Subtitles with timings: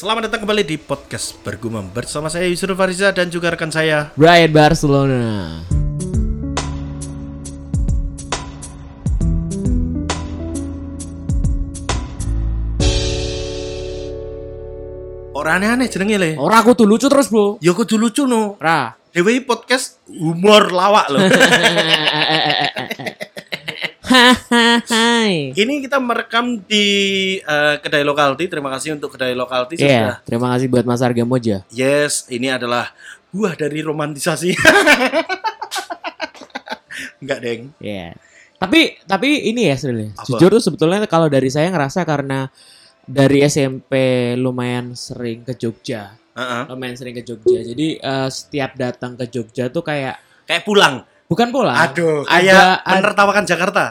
[0.00, 4.08] Selamat datang kembali di podcast Bergumam bersama saya Yusuf Fariza dan juga rekan saya.
[4.16, 5.60] Brian Barcelona.
[15.36, 16.30] Orang aneh-aneh jenenge le.
[16.40, 17.60] Ora aku tuh lucu terus, Bro.
[17.60, 18.56] Ya kudu lucu no.
[18.56, 18.96] Ra.
[19.12, 21.28] Dewi podcast humor lawak loh.
[24.10, 25.54] Hai.
[25.54, 26.86] Ini kita merekam di
[27.38, 28.50] eh, kedai lokalti.
[28.50, 30.14] Terima kasih untuk kedai lokalti Iya, sudah.
[30.26, 31.62] terima kasih buat Mas Arga Moja.
[31.70, 32.90] Yes, ini adalah
[33.30, 34.50] buah dari romantisasi.
[37.22, 37.62] Enggak, Deng.
[37.78, 38.18] Iya.
[38.60, 40.12] Tapi tapi ini ya sebenarnya.
[40.18, 40.36] Apa?
[40.36, 42.50] Jujur tuh sebetulnya kalau dari saya ngerasa karena
[43.06, 43.94] dari SMP
[44.36, 46.12] lumayan sering ke Jogja.
[46.36, 46.62] Heeh.
[46.68, 47.62] Lumayan sering ke Jogja.
[47.62, 50.18] Jadi eh, setiap datang ke Jogja tuh kayak
[50.50, 51.06] Kayak pulang.
[51.30, 51.78] Bukan pulang.
[51.78, 53.84] Aduh, ada kayak ada, menertawakan Jakarta.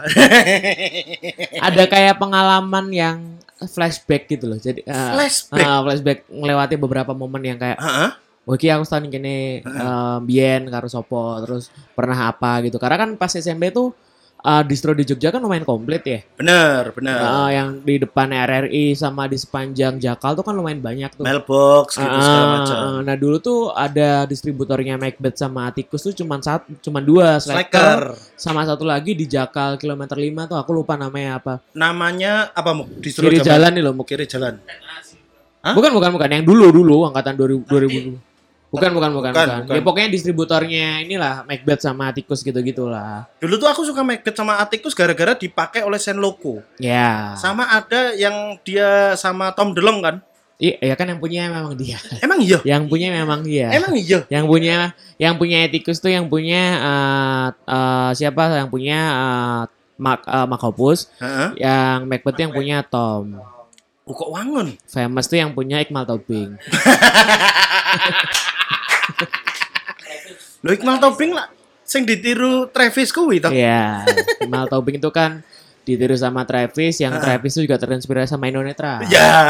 [1.72, 3.18] ada kayak pengalaman yang
[3.64, 4.60] flashback gitu loh.
[4.60, 5.64] Jadi eh, Flashback.
[5.64, 8.12] Ah, flashback ngelewati beberapa momen yang kayak Heeh.
[8.50, 13.30] Oke aku setahun gini um, Bien karo sopo terus pernah apa gitu karena kan pas
[13.30, 13.94] SMP tuh
[14.42, 17.18] uh, distro di Jogja kan lumayan komplit ya Bener, bener.
[17.18, 21.96] Uh, yang di depan RRI sama di sepanjang Jakal tuh kan lumayan banyak tuh Mailbox
[21.96, 22.76] gitu Ah, segala macam.
[22.76, 23.00] ah.
[23.02, 28.16] nah dulu tuh ada distributornya Macbeth sama Atikus tuh cuman satu cuman dua Slacker.
[28.34, 32.88] Sama satu lagi di Jakal kilometer 5 tuh aku lupa namanya apa Namanya apa mu?
[32.96, 34.06] Distro kiri jalan nih loh Muk.
[34.06, 34.56] Kiri jalan.
[35.60, 35.76] Hah?
[35.76, 38.29] bukan bukan bukan yang dulu dulu angkatan 2000 2000
[38.70, 39.74] Bukan, bukan, bukan, Bukan, bukan.
[39.74, 43.26] Ya pokoknya distributornya inilah Macbeth sama Atikus gitu-gitulah.
[43.42, 46.62] Dulu tuh aku suka Macbeth sama Atticus gara-gara dipakai oleh Senloko.
[46.78, 47.34] Ya.
[47.34, 50.16] Sama ada yang dia sama Tom DeLonge kan?
[50.60, 51.98] Iya, ya kan yang punya memang dia.
[52.26, 52.60] Emang iya?
[52.62, 53.74] Yang punya memang dia.
[53.74, 54.28] Emang iya?
[54.30, 54.76] Yang punya
[55.18, 59.62] yang punya Etikus tuh yang punya eh, eh, siapa yang punya eh,
[59.98, 61.64] Mark eh, Mark Hoppus, Heeh.
[61.64, 63.40] yang Macbeth tuh yang punya Tom.
[64.10, 64.74] Oh, kok wangun?
[64.90, 66.58] Famous tuh yang punya Iqmal Taubing.
[70.60, 71.48] Lo Iqmal Tobing lah
[71.86, 73.54] sing ditiru Travis kuwi toh.
[73.54, 74.04] Iya,
[74.42, 75.46] Iqmal Taubing itu kan
[75.86, 77.22] ditiru sama Travis, yang Ah.
[77.22, 79.02] Travis itu juga terinspirasi sama Indonetra.
[79.10, 79.50] Ya.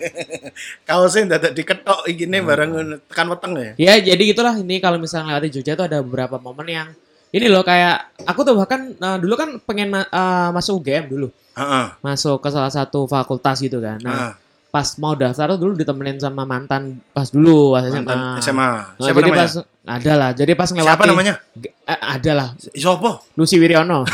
[0.88, 2.10] Kaosnya dadak diketok Hmm.
[2.10, 2.70] iki bareng
[3.06, 3.70] tekan weteng ya.
[3.78, 6.88] Ya jadi gitulah ini kalau misalnya lewati Jogja tuh ada beberapa momen yang
[7.32, 11.28] ini loh kayak aku tuh bahkan eh, dulu kan pengen ma- eh, masuk UGM dulu
[11.52, 11.86] Heeh.
[12.00, 13.96] masuk ke salah satu fakultas gitu kan.
[13.98, 14.32] Nah Heeh.
[14.68, 18.00] pas mau daftar tuh dulu ditemenin sama mantan pas dulu pas SMA.
[18.00, 18.60] Mantan SMA.
[18.62, 19.40] Nah, Siapa jadi namanya?
[19.42, 20.30] pas ada lah.
[20.32, 21.34] Jadi pas ngelewati Siapa namanya?
[21.60, 22.48] Eh, ada lah.
[22.72, 23.10] Sopo?
[23.34, 24.04] Lucy Wiryono.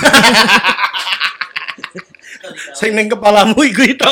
[2.74, 4.10] Sing ning kepalamu iku itu.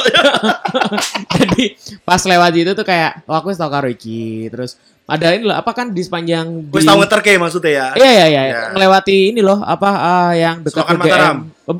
[1.38, 1.64] jadi
[2.02, 4.50] pas lewat itu tuh kayak oh aku wis tau karo iki.
[4.50, 7.86] Terus ada ini loh apa kan di sepanjang Wis di- tau ngeterke maksudnya ya.
[7.94, 8.60] Iya iya iya, Ya.
[8.70, 11.02] ngelewati ini loh apa eh, yang dekat Selokan UGM.
[11.04, 11.36] Mataram.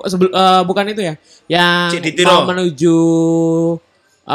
[0.07, 1.15] Sebel- eh, bukan itu ya.
[1.49, 2.31] Yang Ciditiro.
[2.33, 2.97] mau menuju
[4.27, 4.35] eh,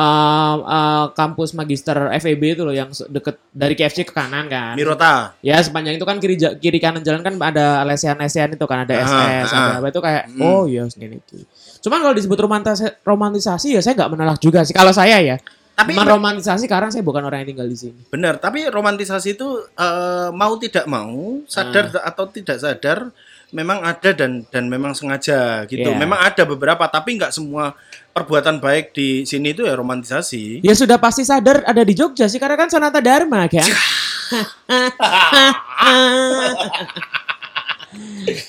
[0.57, 4.73] eh, kampus magister FEB itu loh yang deket dari KFC ke kanan kan.
[4.73, 5.35] Mirota.
[5.41, 9.47] Ya sepanjang itu kan kiri kiri kanan jalan kan ada lesehan-lesehan itu kan ada SS,
[9.49, 9.59] ah.
[9.61, 10.41] ada apa itu kayak Hmm.
[10.41, 11.43] oh iya ini iki.
[11.81, 15.35] Cuman kalau disebut romantis- romantisasi ya saya nggak menolak juga sih kalau saya ya.
[15.81, 17.99] Tapi romantisasi karena saya bukan orang yang tinggal di sini.
[18.07, 22.13] Benar, tapi romantisasi itu eh, mau tidak mau, sadar Ah.
[22.13, 23.09] atau tidak sadar,
[23.51, 25.89] memang ada dan dan memang sengaja gitu.
[25.91, 25.97] Iya.
[25.99, 27.75] Memang ada beberapa, tapi nggak semua
[28.11, 30.63] perbuatan baik di sini itu ya romantisasi.
[30.63, 33.67] Ya sudah pasti sadar ada di Jogja sih karena kan Sanata Dharma kan.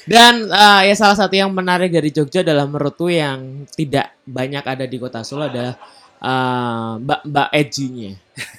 [0.06, 4.86] Dan eh, ya salah satu yang menarik dari Jogja adalah menurutku yang tidak banyak ada
[4.86, 5.74] di kota Solo adalah
[6.22, 8.12] eh, Mbak Mbak Eji-nya.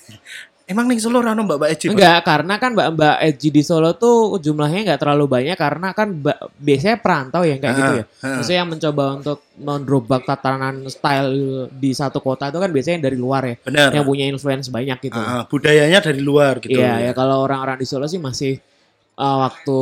[0.63, 1.93] Emang nih Solo rano Mbak Mbak Eci, Pak?
[1.93, 6.07] Enggak, karena kan Mbak Mbak Eji di Solo tuh jumlahnya nggak terlalu banyak karena kan
[6.23, 8.05] mbak, biasanya perantau ya kayak gitu ya.
[8.39, 13.43] Maksudnya yang mencoba untuk mendrobak tatanan style di satu kota itu kan biasanya dari luar
[13.43, 13.55] ya.
[13.59, 13.89] Benar.
[13.91, 15.19] Yang punya influence banyak gitu.
[15.19, 16.79] Ah, budayanya dari luar gitu.
[16.79, 18.55] Iya, ya kalau orang-orang di Solo sih masih
[19.19, 19.79] uh, waktu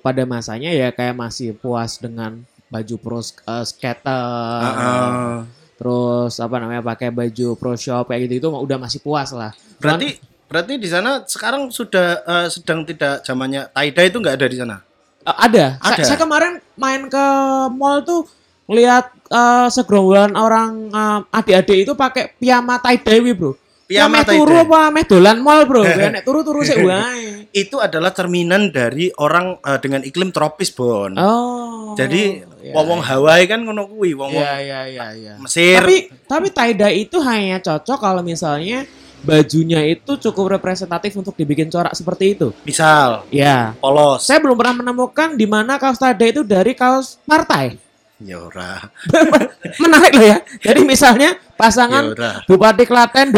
[0.00, 2.40] pada masanya ya kayak masih puas dengan
[2.72, 5.36] baju pro uh, skater, Ah, ah.
[5.84, 9.52] Terus apa namanya pakai baju pro shop kayak gitu itu udah masih puas lah.
[9.76, 10.08] Cuman, Berarti
[10.48, 14.76] berarti di sana sekarang sudah eh, sedang tidak zamannya tie-dye itu nggak ada di sana.
[15.24, 15.76] uh, ada.
[15.76, 16.02] Sa- Ada?
[16.04, 17.24] Saya, kemarin main ke
[17.72, 18.24] mall tuh
[18.64, 23.52] lihat uh, segerombolan orang uh, adik-adik itu pakai piyama tie dye wi, Bro.
[23.84, 25.84] Piyama Ya, meh turu apa meh dolan mall, Bro.
[26.12, 27.33] Nek turu-turu sik wae.
[27.54, 31.14] Itu adalah cerminan dari orang eh, dengan iklim tropis, Bon.
[31.14, 31.94] Oh.
[31.94, 35.32] Jadi ya, wong-wong Hawaii kan ngono kuwi, wong-wong Iya, iya, iya, iya.
[35.38, 35.78] Mesir.
[35.78, 38.82] Tapi tapi dye itu hanya cocok kalau misalnya
[39.22, 42.50] bajunya itu cukup representatif untuk dibikin corak seperti itu.
[42.66, 43.72] misal Ya.
[43.78, 44.26] polos.
[44.26, 47.78] Saya belum pernah menemukan di mana kaos dye itu dari kaos partai.
[48.18, 48.82] Ya ora.
[49.82, 50.38] Menarik loh ya.
[50.58, 52.34] Jadi misalnya pasangan Ya udah.
[52.50, 53.30] Bupati Klaten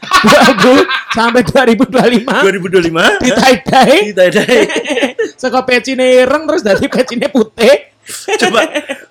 [0.00, 4.42] 2020 sampai 2025 2025 di tie-dye kita ada
[5.36, 7.88] saka pecine ireng terus dari pecine putih.
[8.40, 8.60] coba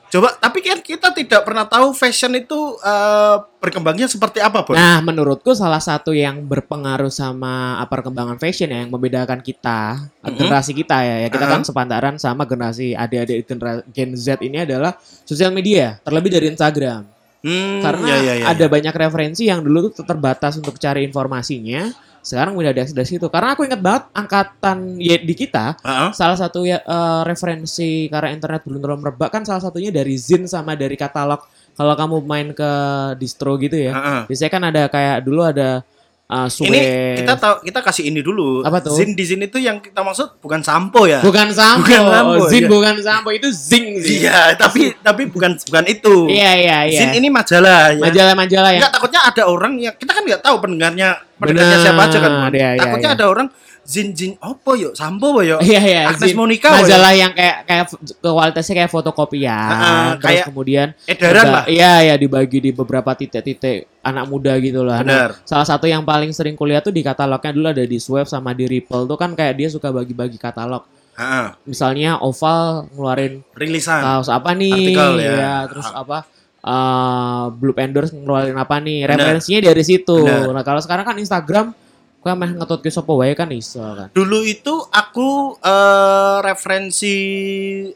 [0.09, 4.75] coba tapi kan kita tidak pernah tahu fashion itu eh, berkembangnya seperti apa, Bos.
[4.75, 10.71] Nah, menurutku salah satu yang berpengaruh sama apa perkembangan fashion ya, yang membedakan kita, generasi
[10.71, 11.51] kita ya, ya kita Mhm.
[11.51, 17.18] kan sepantaran sama generasi adik-adik genera- Gen Z ini adalah sosial media, terlebih dari Instagram.
[17.39, 18.69] Hmm, Karena ya, ya, ya, ada ya.
[18.69, 21.87] banyak referensi yang dulu tuh terbatas untuk cari informasinya,
[22.19, 23.31] sekarang udah ada dari situ.
[23.31, 26.09] Karena aku ingat banget angkatan ya, di kita, Heeh.
[26.11, 30.51] salah satu ya eh, referensi karena internet belum terlalu merebak kan salah satunya dari Zin
[30.51, 31.39] sama dari katalog.
[31.79, 32.71] Kalau kamu main ke
[33.15, 34.21] distro gitu ya, Heeh.
[34.27, 35.79] biasanya kan ada kayak dulu ada
[36.29, 36.69] uh, Suwe.
[36.69, 36.79] Ini
[37.19, 38.61] kita tahu kita kasih ini dulu.
[38.61, 38.93] Apa tuh?
[38.93, 41.19] Zin di sini tuh yang kita maksud bukan sampo ya.
[41.25, 42.69] bukan sampo, Bukan sampo, Zin iya.
[42.69, 44.23] bukan sampo itu Zing sih.
[44.23, 46.29] Iya, tapi tapi bukan bukan itu.
[46.29, 46.99] Iya iya iya.
[47.01, 48.01] Zin ini majalah ya.
[48.05, 51.09] majalah-majalah yang Enggak takutnya ada orang yang kita kan nggak tahu pendengarnya
[51.41, 52.31] pendengarnya siapa aja kan.
[52.53, 53.17] Iya, iya, takutnya iya.
[53.17, 53.47] ada orang
[53.89, 55.57] Zin Zin opo yo sampo bo yo.
[55.65, 56.01] Iya iya.
[56.13, 56.37] Agnes Zin.
[56.37, 57.85] Monica majalah yang kayak kayak
[58.21, 59.69] kualitasnya kayak fotokopian.
[59.73, 61.63] Heeh, terus kayak kemudian Edaran lah.
[61.65, 65.01] Iya ya dibagi di beberapa titik-titik anak muda gitu lah.
[65.01, 65.41] Nah, Benar.
[65.41, 68.69] salah satu yang paling sering kuliah tuh di katalognya dulu ada di Swap sama di
[68.69, 70.85] Ripple tuh kan kayak dia suka bagi-bagi katalog.
[71.17, 71.47] Heeh.
[71.65, 73.99] Misalnya Oval ngeluarin Rilisan.
[73.99, 74.71] kaos apa nih?
[74.93, 75.65] Artikel, ya.
[75.65, 76.05] terus Ah.
[76.05, 76.17] apa?
[76.59, 79.07] eh Blue Endorse ngeluarin apa nih?
[79.07, 79.17] Benar.
[79.17, 80.17] Referensinya dari situ.
[80.21, 80.53] Benar.
[80.53, 81.71] Nah, kalau sekarang kan Instagram
[82.19, 84.07] kok meh ngetut ke sopo wae kan iso kan.
[84.11, 87.15] Dulu itu aku eh, referensi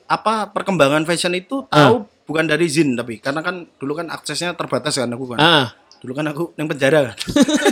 [0.08, 4.96] apa perkembangan fashion itu tahu bukan dari Zin tapi karena kan dulu kan aksesnya terbatas
[4.96, 5.40] kan aku kan.
[5.44, 5.68] Ah.
[6.00, 7.12] Dulu kan aku yang penjara.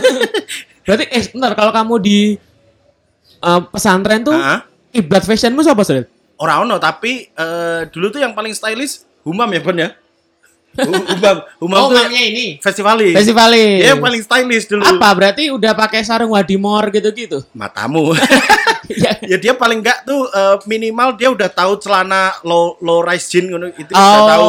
[0.84, 2.18] Berarti eh bentar kalau kamu di
[3.40, 4.60] eh, pesantren tuh Heeh.
[4.92, 6.04] kiblat fashionmu siapa sih?
[6.36, 9.94] Ora ono tapi eh, dulu tuh yang paling stylish Humam ya Bon ya.
[10.74, 12.56] Humam, Humam Oh, tuh ini.
[12.58, 13.12] festivalis.
[13.14, 13.78] Festivalis.
[13.78, 14.82] Dia yang paling stylish dulu.
[14.82, 17.44] Apa berarti udah pakai sarung wadimor gitu-gitu?
[17.52, 18.12] Matamu.
[18.92, 19.14] Ya.
[19.24, 23.48] ya dia paling enggak tuh eh, minimal dia udah tahu celana low low rise jean
[23.48, 24.48] ngono itu Oh, udah tahu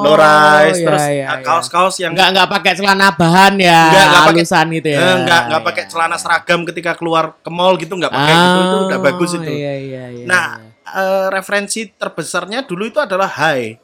[0.00, 1.44] low rise iya, terus iya, eh, iya.
[1.44, 4.98] kaos-kaos yang Enggak enggak pakai celana bahan ya, Enggak, enggak pakai- halusan gitu ya.
[4.98, 5.90] Eh, enggak enggak pakai Iya.
[5.92, 9.50] celana seragam ketika keluar ke mall gitu enggak pakai gitu itu udah bagus Oh, itu.
[9.50, 10.24] Iya iya iya.
[10.24, 10.44] Nah,
[10.86, 13.76] eh, referensi terbesarnya dulu itu adalah High.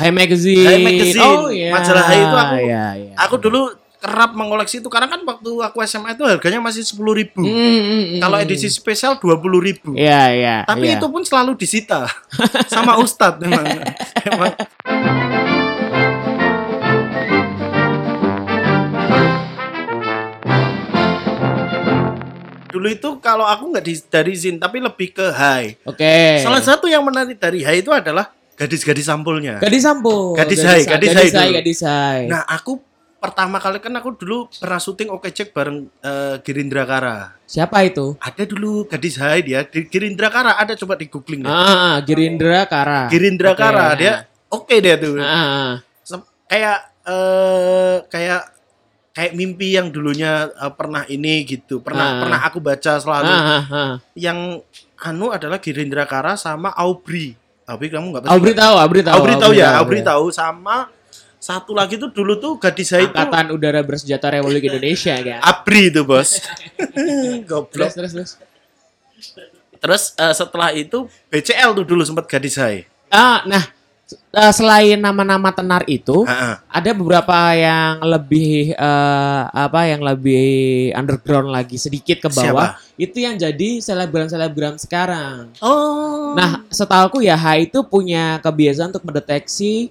[0.00, 0.64] High Magazine.
[0.64, 1.20] High Magazine.
[1.20, 1.70] Oh iya.
[1.76, 3.12] Majalah High itu aku- Iya, iya.
[3.20, 3.60] Aku dulu
[4.00, 7.44] kerap mengoleksi itu karena kan waktu aku SMA itu harganya masih 10.000 ribu.
[7.44, 7.84] Mm, mm,
[8.16, 8.44] mm, Kalau mm.
[8.48, 9.90] edisi spesial 20.000 ribu.
[9.92, 10.56] Iya iya.
[10.64, 10.96] Tapi iya.
[10.96, 12.08] itu pun selalu disita
[12.72, 13.64] sama Ustadz memang.
[14.24, 14.56] Emang
[22.70, 25.84] dulu itu kalau aku nggak dari Zin tapi lebih ke High.
[25.84, 26.40] Oke.
[26.40, 29.56] Salah satu yang menarik dari High itu adalah gadis-gadis sampulnya.
[29.56, 30.36] Gadis sampo.
[30.36, 31.56] Gadis Hai, gadis Hai gadis Hai, dulu.
[31.56, 32.20] gadis Hai.
[32.28, 32.76] Nah, aku
[33.16, 37.40] pertama kali kan aku dulu pernah syuting Oke Cek bareng eh, Girindra Kara.
[37.44, 38.20] Siapa itu?
[38.20, 41.48] Ada dulu gadis Hai dia di Girindra Kara ada coba di googling deh.
[41.48, 43.08] Ah, Girindra Kara.
[43.08, 45.16] Girindra Oke, Kara dia oke dia tuh.
[45.16, 45.74] Ah, ah, ah.
[46.50, 48.42] Kayak eh kayak
[49.10, 51.80] kayak mimpi yang dulunya eh, pernah ini gitu.
[51.80, 52.18] Pernah Ah.
[52.20, 53.32] pernah aku baca selalu.
[53.32, 53.92] Ah, ah, ah.
[54.12, 54.64] Yang
[55.00, 57.36] anu adalah Girindra Kara sama Aubrey.
[57.70, 59.14] Aubrey kamu nggak pasti Aubrey tahu, Aubrey tahu.
[59.14, 60.90] Aubrey tahu ya, Aubrey tahu sama
[61.40, 65.40] satu lagi tuh dulu tuh gadis saya itu Angkatan Udara Bersenjata Republik Indonesia kan.
[65.40, 66.36] Abri itu bos.
[66.76, 67.90] Terus Goblok.
[67.96, 68.30] terus terus.
[69.80, 72.84] Terus eh, setelah itu BCL tuh dulu sempat gadis saya.
[73.08, 73.64] Ah, nah
[74.12, 76.54] eh, selain nama-nama tenar itu, Heeh.
[76.60, 82.76] ada beberapa yang lebih eh, apa yang lebih underground lagi sedikit ke bawah.
[83.00, 85.56] Itu yang jadi selebgram-selebgram sekarang.
[85.64, 85.99] Oh.
[86.36, 89.90] Nah, setahuku ya H itu punya kebiasaan untuk mendeteksi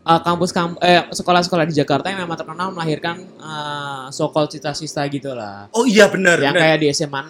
[0.00, 5.68] eh, kampus-kampus eh sekolah-sekolah di Jakarta yang memang terkenal melahirkan eh, so-called cita-cita gitu lah.
[5.74, 6.40] oh iya benar.
[6.40, 6.74] yang benar.
[6.74, 7.20] kayak di SMA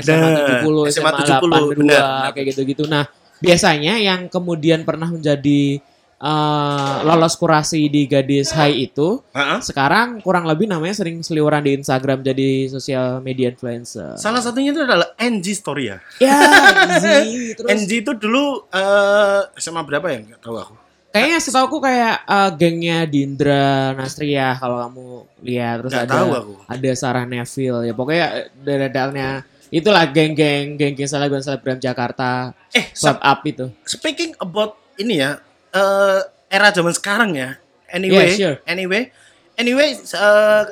[0.00, 0.60] 6, SMA Benar.
[0.62, 2.30] 70, SMA SMA 82, 70, benar, benar.
[2.34, 2.84] kayak gitu-gitu.
[2.86, 3.04] Nah,
[3.40, 5.80] biasanya yang kemudian pernah menjadi
[6.20, 9.58] eh, lolos kurasi di Gadis High itu Heeh.
[9.60, 14.14] sekarang kurang lebih namanya sering seliweran di Instagram jadi sosial media influencer.
[14.14, 15.98] Salah satunya itu adalah NG Story ya.
[16.20, 16.36] Ya,
[17.56, 20.20] terus NG itu dulu eh SMA berapa ya?
[20.20, 20.74] Enggak tahu aku.
[21.10, 25.06] kayaknya setahu kayak eh, gengnya Dindra Nastria kalau kamu
[25.42, 26.52] lihat terus Nggak ada tahu aku.
[26.70, 28.26] ada Sarah Neville ya pokoknya
[28.62, 33.66] daerah itulah geng-geng geng-geng selebgram selebgram Jakarta Eh, Club up itu.
[33.82, 37.56] speaking about ini ya, eh era zaman sekarang ya.
[37.88, 38.56] Anyway, Yeah, sure.
[38.64, 39.10] anyway,
[39.54, 40.62] anyway, eh,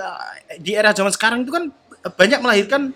[0.56, 1.70] di era zaman sekarang itu kan
[2.12, 2.94] banyak melahirkan.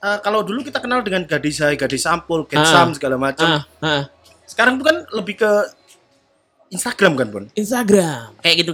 [0.00, 3.60] eh, kalau dulu kita kenal dengan gadis hai, gadis sampul, getsam segala macam.
[3.60, 4.02] Ah, ah.
[4.42, 5.50] Sekarang itu kan lebih ke
[6.70, 7.44] Instagram kan, Bon?
[7.52, 8.32] Instagram.
[8.40, 8.72] Kayak gitu.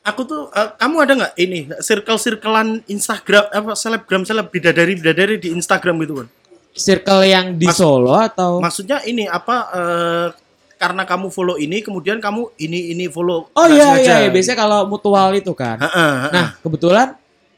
[0.00, 5.52] Aku tuh eh, kamu ada nggak ini circle-circlean Instagram apa selebgram seleb bidadari bidadari di
[5.52, 6.28] Instagram gitu, Bon?
[6.72, 10.26] Circle yang di Mas- Solo atau Maksudnya ini apa eh,
[10.80, 14.30] karena kamu follow ini kemudian kamu ini ini follow Oh iya iya, iya.
[14.32, 15.76] biasanya kalau mutual itu kan.
[15.76, 16.32] Heeh, heeh.
[16.32, 17.08] Nah, kebetulan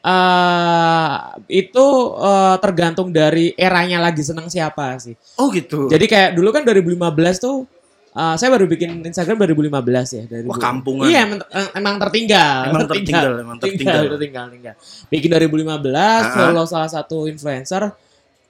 [0.02, 1.14] eh
[1.62, 1.86] itu
[2.18, 5.14] eh, tergantung dari eranya lagi seneng siapa sih.
[5.38, 5.86] oh gitu.
[5.86, 6.98] Jadi kayak dulu kan 2015
[7.38, 7.62] tuh
[8.10, 11.06] eh, saya baru bikin Instagram 2015 ya dari Wah, kampungan.
[11.06, 11.40] Iya, emang,
[11.78, 12.58] emang tertinggal.
[12.74, 14.02] Emang tertinggal, emang tertinggal.
[14.18, 14.74] tertinggal, tertinggal.
[15.06, 17.94] Bikin 2015, follow salah satu influencer.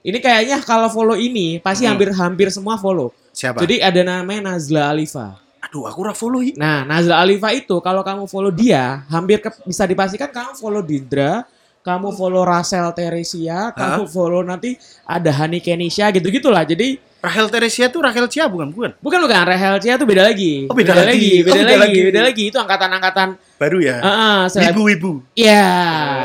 [0.02, 1.94] Ini kayaknya kalau follow ini pasti Hmm.
[1.94, 3.14] hampir-hampir semua follow.
[3.30, 3.62] Siapa?
[3.62, 5.38] Jadi ada namanya Nazla Alifa.
[5.62, 6.42] aduh aku ora follow.
[6.54, 11.46] Nah, Nazla Alifa itu kalau kamu follow dia, hampir ke- bisa dipastikan kamu follow Dindra,
[11.80, 16.62] kamu follow Rasel Teresia, kamu follow nanti ada Hani Kenisha gitu-gitulah.
[16.62, 18.90] Jadi Rahel Teresia tuh Rahel Cia bukan bukan?
[18.98, 20.66] bukan bukan Rahel Chia itu beda lagi.
[20.66, 21.40] Oh, beda lagi.
[21.40, 22.00] beda, Oh, beda lagi, lagi.
[22.04, 22.44] beda lagi.
[22.50, 23.96] Itu angkatan-angkatan Baru ya.
[23.96, 25.22] Heeh, seleb- Ibu-ibu.
[25.38, 25.70] Iya.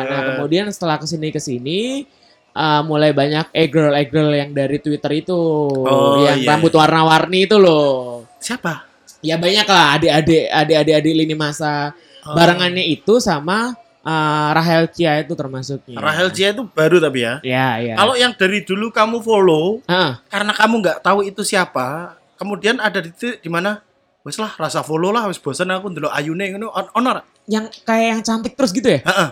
[0.03, 0.25] Nah, Eh.
[0.33, 2.09] kemudian setelah ke sini ke sini
[2.57, 5.37] uh, mulai banyak e girl e girl yang dari Twitter itu,
[5.85, 8.25] Oh, yang iya, rambut warna-warni itu loh.
[8.41, 8.89] Siapa?
[9.21, 11.93] Ya banyak lah adik-adik adik-adik adik lini masa
[12.27, 12.35] Oh.
[12.35, 13.71] barengannya itu sama
[14.03, 15.95] uh, Rahel Chia itu termasuknya.
[15.95, 17.39] Rahel Cia itu baru tapi ya.
[17.39, 17.95] Ya, ya.
[17.95, 20.19] Kalau yang dari dulu kamu follow Heeh.
[20.27, 23.79] karena kamu nggak tahu itu siapa, kemudian ada di di mana
[24.27, 27.23] wes lah rasa follow lah wes bosan aku ndelok ayune ngono on honor.
[27.47, 28.99] yang kayak yang cantik terus gitu ya?
[29.07, 29.29] Heeh.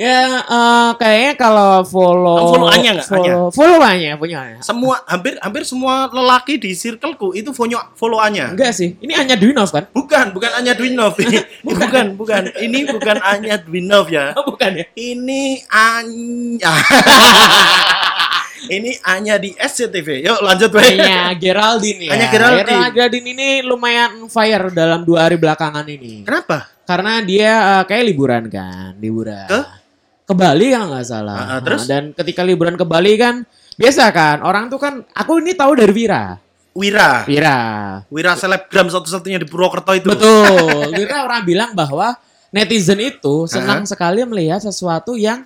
[0.00, 3.08] Ya, eh, kayaknya kalau follow follow Anya nggak?
[3.12, 4.58] Follow, follow Anya punya Anya.
[4.64, 8.56] Semua hampir hampir semua lelaki di circleku itu follow followannya.
[8.56, 9.84] Enggak sih, ini Anya Dwinov kan?
[9.92, 11.12] Bukan, bukan Anya Dwinov.
[11.68, 12.42] bukan, bukan.
[12.56, 14.32] Ini bukan Anya Dwinov ya.
[14.32, 14.84] Oh, bukan ya?
[14.96, 16.72] Ini Anya.
[18.76, 20.24] ini Anya di SCTV.
[20.24, 20.88] Yuk lanjut we.
[20.88, 22.12] Anya Geraldine ya.
[22.16, 22.72] Anya Geraldine.
[22.72, 26.24] Anya Geraldine ini lumayan fire dalam dua hari belakangan ini.
[26.24, 26.72] Kenapa?
[26.88, 29.48] Karena dia eh, kayak liburan kan, liburan.
[29.52, 29.81] Ke?
[30.22, 31.36] Ke Bali kalau nggak salah.
[31.36, 31.84] Ah, ah, terus?
[31.84, 33.42] Nah, dan ketika liburan ke Bali kan,
[33.74, 36.38] biasa kan, orang tuh kan, aku ini tahu dari Vira.
[36.72, 37.28] Wira.
[37.28, 37.58] Vira.
[38.08, 40.08] Wira selebgram satu-satunya di Purwokerto itu.
[40.08, 40.88] Betul.
[40.98, 42.16] Vira orang bilang bahwa
[42.48, 45.44] netizen itu senang sekali melihat sesuatu yang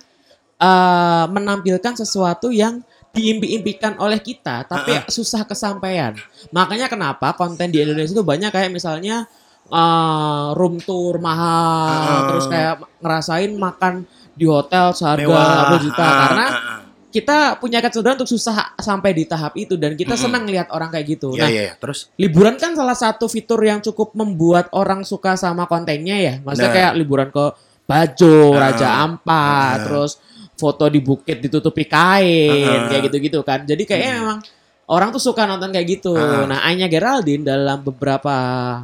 [0.55, 2.79] eh, menampilkan sesuatu yang
[3.11, 6.13] diimpi-impikan oleh kita, tapi Ah, susah kesampaian.
[6.53, 9.27] Makanya kenapa konten di Indonesia itu banyak kayak misalnya
[9.67, 12.23] eh, room tour mahal, Ah.
[12.31, 14.07] terus kayak ngerasain makan
[14.37, 15.41] di hotel seharga Mewah.
[15.65, 16.79] berapa juta, Ah, karena ah, ah.
[17.09, 20.23] kita punya kecenderungan untuk susah sampai di tahap itu dan kita Mm-mm.
[20.23, 21.33] senang lihat orang kayak gitu.
[21.33, 21.73] Iya, Nah, iya, iya.
[21.75, 26.33] Terus liburan kan salah satu fitur yang cukup membuat orang suka sama kontennya ya.
[26.39, 26.77] Maksudnya Nah.
[26.77, 27.45] kayak liburan ke
[27.83, 28.69] Bajo, Ah.
[28.69, 29.83] Raja Ampat, Ah.
[29.83, 30.11] terus
[30.53, 32.87] foto di bukit ditutupi kain, Ah.
[32.87, 33.63] kayak gitu-gitu kan.
[33.63, 34.21] Jadi kayaknya Hmm.
[34.21, 34.39] memang
[34.87, 36.11] orang tuh suka nonton kayak gitu.
[36.11, 36.43] Ah.
[36.45, 38.35] Nah, Anya Geraldine dalam beberapa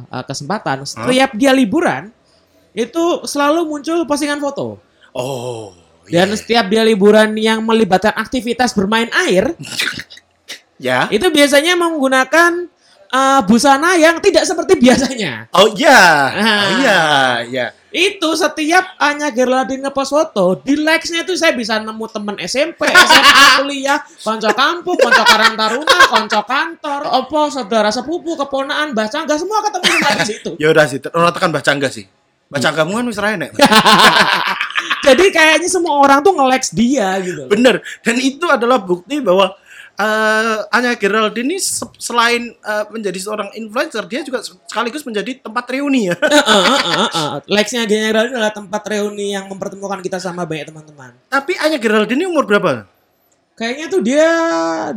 [0.02, 2.08] uh, kesempatan setiap dia liburan
[2.72, 4.80] itu selalu muncul postingan foto.
[5.14, 5.72] Oh.
[6.04, 6.36] Dan iya.
[6.36, 9.56] setiap dia liburan yang melibatkan aktivitas bermain air,
[10.76, 11.08] ya.
[11.08, 12.68] itu biasanya menggunakan
[13.14, 15.48] uh, busana yang tidak seperti biasanya.
[15.54, 16.02] Oh iya.
[16.28, 16.42] Ah.
[16.42, 17.02] Oh iya,
[17.46, 17.66] iya.
[17.94, 23.46] Itu setiap Anya Geraldine ngepost foto, di likes-nya itu saya bisa nemu temen SMP, SMA,
[23.62, 29.62] kuliah, konco kampung, konco karang taruna, konco kantor, opo, saudara sepupu, keponaan, baca nggak semua
[29.62, 30.50] ketemu di situ.
[30.62, 32.04] Ya udah sih, orang tekan baca enggak sih?
[32.48, 33.50] Baca kamu kan wis ra enek.
[35.06, 37.44] Jadi kayaknya semua orang tuh nge-likes dia gitu.
[37.48, 37.84] Bener.
[38.00, 39.52] Dan itu adalah bukti bahwa
[39.94, 45.64] eh Anya Geraldine ini se- selain eh, menjadi seorang influencer, dia juga sekaligus menjadi tempat
[45.70, 46.16] reuni ya.
[46.18, 47.28] Heeh, heeh, heeh.
[47.46, 51.14] Likes-nya Anya Geraldine adalah tempat reuni yang mempertemukan kita sama banyak teman-teman.
[51.30, 52.90] Tapi Anya Geraldine ini umur berapa?
[53.54, 54.28] Kayaknya tuh dia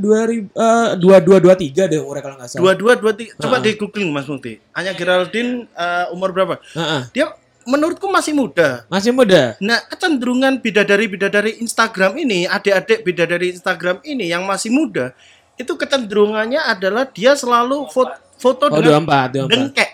[0.02, 2.62] 2000 eh 2223 deh umurnya kalau nggak salah.
[2.66, 3.38] Dua dua dua tiga.
[3.38, 3.62] Coba Ah.
[3.62, 4.58] di googling Mas Mukti.
[4.74, 6.58] Anya Geraldine eh, umur berapa?
[6.74, 7.02] Heeh.
[7.14, 7.38] Dia
[7.70, 8.88] menurutku masih muda.
[8.90, 9.54] Masih muda.
[9.60, 15.12] Nah, kecenderungan bidadari-bidadari Instagram ini, adik-adik bidadari Instagram ini yang masih muda,
[15.54, 19.52] itu kecenderungannya adalah dia selalu foto, foto Oh, dengan 24, 24.
[19.52, 19.90] dengkek.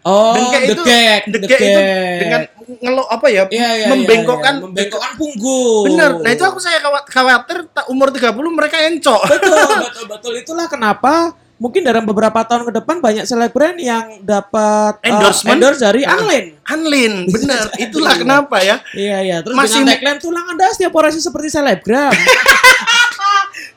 [0.00, 1.80] Oh, dengkek itu, dekek, dengkek itu
[2.18, 2.40] dengan
[2.78, 3.44] ngelo apa ya?
[3.46, 4.52] Iya, iya, membengkokkan.
[4.52, 4.64] iya, iya.
[4.64, 5.84] membengkokkan punggung.
[5.86, 6.10] Bener.
[6.20, 9.20] Nah, itu aku saya khawat- khawatir tak umur 30 mereka encok.
[9.26, 10.32] betul, betul, betul.
[10.34, 11.14] Itulah kenapa
[11.58, 15.56] mungkin dalam beberapa tahun ke depan banyak selebgram yang dapat uh, Endorsement?
[15.56, 16.14] endorse dari Ah.
[16.14, 16.44] Anlin.
[16.64, 17.64] Anlin, bener.
[17.84, 18.78] Itulah kenapa ya.
[18.92, 19.36] Iya, iya.
[19.40, 22.14] Terus Masih dengan tagline tulang Anda setiap orasi seperti selebgram.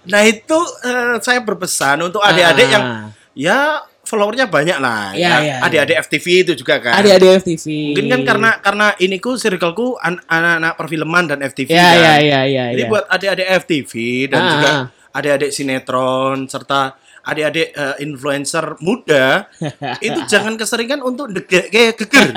[0.02, 2.72] Nah, itu eh, saya berpesan untuk adik-adik Ah.
[2.72, 2.86] yang
[3.32, 3.60] ya
[4.12, 5.16] followernya banyak lah.
[5.16, 5.38] Iya, ya.
[5.40, 7.00] iya, Adik-adik FTV itu juga kan.
[7.00, 7.66] Adik-adik FTV.
[7.96, 11.96] Mungkin kan karena karena iniku circleku an- anak-anak perfilman dan FTV Iya, kan.
[11.96, 12.64] iya, iya, iya.
[12.76, 12.92] Jadi iya.
[12.92, 13.92] buat adik-adik FTV
[14.28, 14.84] dan Ah, juga ah.
[15.14, 16.82] adik-adik sinetron serta
[17.22, 19.46] adik-adik eh, influencer muda
[20.02, 22.34] itu jangan keseringan untuk degek kayak geger.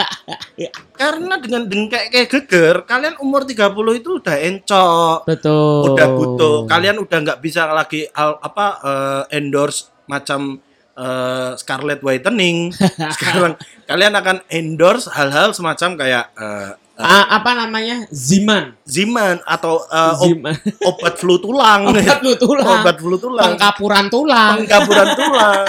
[0.54, 0.68] Ya.
[0.92, 3.64] Karena dengan dengkek kayak geger, kalian umur 30
[3.96, 5.88] itu udah encok, Betul.
[5.90, 6.56] udah butuh.
[6.64, 10.60] Kalian udah nggak bisa lagi al- apa eh, endorse macam
[10.94, 12.70] eh, Scarlet Whitening.
[13.14, 18.06] Sekarang kalian akan endorse hal-hal semacam kayak eh, Ah, apa namanya?
[18.06, 18.78] Ziman.
[18.86, 20.54] Ziman atau eh, ob- Ziman.
[20.90, 21.90] obat flu tulang.
[21.90, 22.80] Obat flu tulang.
[22.80, 23.44] Obat flu tulang.
[23.50, 24.52] Pengkapuran tulang.
[24.62, 25.66] Pengkaburan tulang.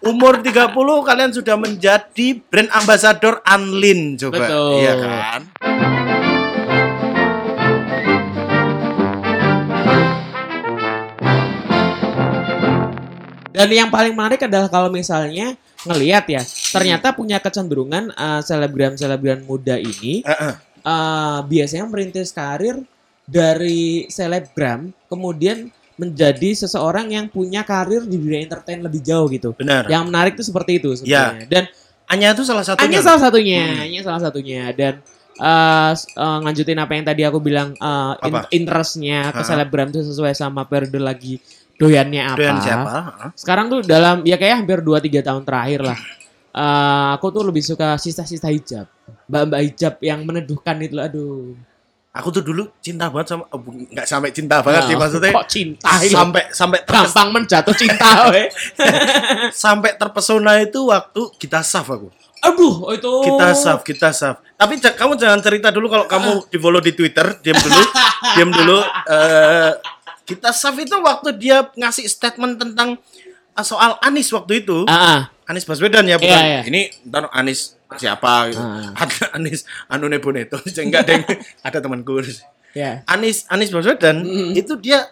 [0.00, 0.72] Umur 30
[1.02, 4.48] kalian sudah menjadi brand ambassador Anlin coba.
[4.48, 4.72] Betul.
[4.80, 5.40] Iya kan?
[13.56, 19.80] Dan yang paling menarik adalah kalau misalnya ngelihat ya, ternyata punya kecenderungan eh, selebgram-selebgram muda
[19.80, 20.20] ini
[20.84, 22.84] eh, biasanya merintis karir
[23.24, 29.56] dari selebgram, kemudian menjadi seseorang yang punya karir di dunia entertain lebih jauh gitu.
[29.56, 29.88] Benar.
[29.88, 31.48] Yang menarik itu seperti itu sebenarnya.
[31.48, 31.64] Dan
[32.06, 32.84] Anya itu salah satunya.
[32.86, 33.78] hanya salah satunya, Hmm.
[33.82, 34.62] hanya salah satunya.
[34.70, 34.94] Dan
[35.36, 40.04] eh s- eh, nganjutin apa yang tadi aku bilang eh, in- interestnya ke selebgram itu
[40.04, 41.40] sesuai sama periode lagi
[41.76, 42.38] doyannya apa.
[42.40, 42.90] Doyan siapa?
[42.90, 43.28] Heeh.
[43.36, 45.98] Sekarang tuh dalam ya kayak hampir 2-3 tahun terakhir lah.
[46.56, 48.88] Eh, aku tuh lebih suka sista-sista hijab.
[49.28, 51.52] Mbak-mbak hijab yang meneduhkan itu aduh.
[52.16, 55.32] Aku tuh dulu cinta banget sama oh, nggak sampai cinta banget sih Oh, maksudnya.
[55.36, 55.90] Kok cinta?
[56.00, 58.48] Sampai sampai terpes- gampang menjatuh cinta we.
[59.52, 62.08] sampai terpesona itu waktu kita saf aku.
[62.40, 63.12] Aduh, itu.
[63.26, 64.40] Kita saf, kita saf.
[64.56, 67.82] Tapi kamu jangan cerita dulu kalau kamu di follow di Twitter, diam dulu,
[68.38, 68.78] diam dulu.
[69.12, 69.70] Eh,
[70.26, 72.98] kita saf itu waktu dia ngasih statement tentang
[73.54, 74.82] eh, soal Anis waktu itu.
[74.90, 75.20] Ah, ah.
[75.46, 76.34] Anis Baswedan ya bukan.
[76.34, 76.62] Iya, iya.
[76.66, 78.58] Ini ntar Anis siapa gitu.
[78.58, 78.90] Ah.
[79.06, 80.58] Ada Anis anu Boneto.
[80.82, 81.22] Enggak deng.
[81.62, 82.18] ada temanku.
[82.74, 83.06] Ya.
[83.06, 84.58] Anis Anis Baswedan Mm.
[84.58, 85.06] itu dia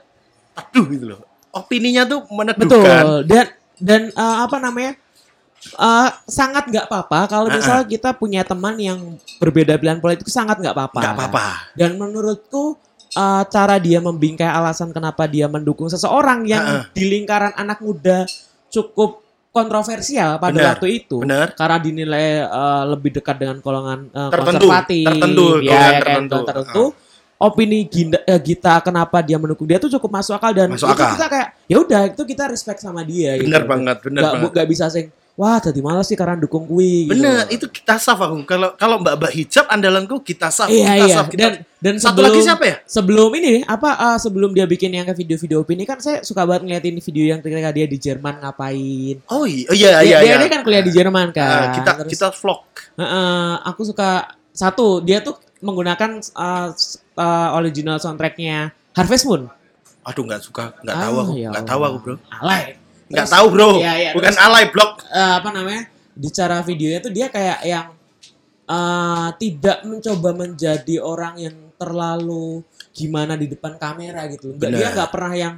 [0.58, 1.22] aduh gitu loh.
[1.54, 2.66] Opininya tuh meneduhkan.
[2.66, 3.30] Betul.
[3.30, 3.46] Dan
[3.78, 4.98] dan eh, apa namanya?
[5.64, 10.74] eh, sangat nggak apa-apa kalau misalnya kita punya teman yang berbeda pilihan politik sangat nggak
[10.74, 10.98] apa-apa.
[11.00, 11.46] Enggak apa-apa.
[11.78, 12.76] Dan menurutku
[13.14, 16.84] eh, cara dia membingkai alasan kenapa dia mendukung seseorang yang Ah, ah.
[16.90, 18.26] di lingkaran anak muda
[18.68, 21.54] cukup kontroversial pada Benar, waktu itu benar.
[21.54, 26.36] karena dinilai eh, lebih dekat dengan golongan eh, Tertentu, konservatif tertentu, ya, ya kan, tertentu.
[26.42, 26.84] tertentu
[27.36, 30.94] opini Ginda, eh, Gita kenapa dia mendukung dia tuh cukup masuk akal dan Masuk itu
[30.96, 31.10] akal.
[31.12, 33.70] kita kayak ya udah itu kita respect sama dia Bener gitu.
[33.70, 34.50] banget, bener Nggak- banget.
[34.52, 37.12] nggak bisa sing wah jadi malas sih karena dukung kui gitu.
[37.12, 38.42] Bener, itu kita saf aku.
[38.44, 41.94] Kalau kalau Mbak Mbak hijab andalanku kita saf, Iya kita iya saf, kita- dan dan
[41.96, 42.76] Satu sebelum lagi siapa ya?
[42.84, 46.62] sebelum ini apa eh, sebelum dia bikin yang ke video-video opini kan saya suka banget
[46.64, 49.16] ngeliatin video yang ketika dia di Jerman ngapain.
[49.26, 50.34] Oh iya, oh, iya, Dia, iya, dia, iya.
[50.38, 51.66] dia kan kuliah di Jerman Ah, kan.
[51.74, 52.60] kita Terus, kita vlog.
[52.94, 54.10] Heeh, aku suka
[54.48, 56.22] satu dia tuh menggunakan
[56.70, 59.50] s- eh, original soundtracknya Harvest Moon.
[60.04, 61.90] Aduh nggak suka, nggak Ah, tahu aku, ya nggak tahu Allah.
[61.90, 62.14] aku bro.
[62.30, 62.76] Alay.
[63.14, 64.90] Nggak tahu bro, Iya, iya, bukan terus- alay blog.
[65.08, 65.82] eh, apa namanya
[66.14, 67.86] di cara videonya tuh dia kayak yang
[68.64, 74.54] eh, tidak mencoba menjadi orang yang terlalu gimana di depan kamera gitu.
[74.54, 75.54] Nggak, dia nggak pernah yang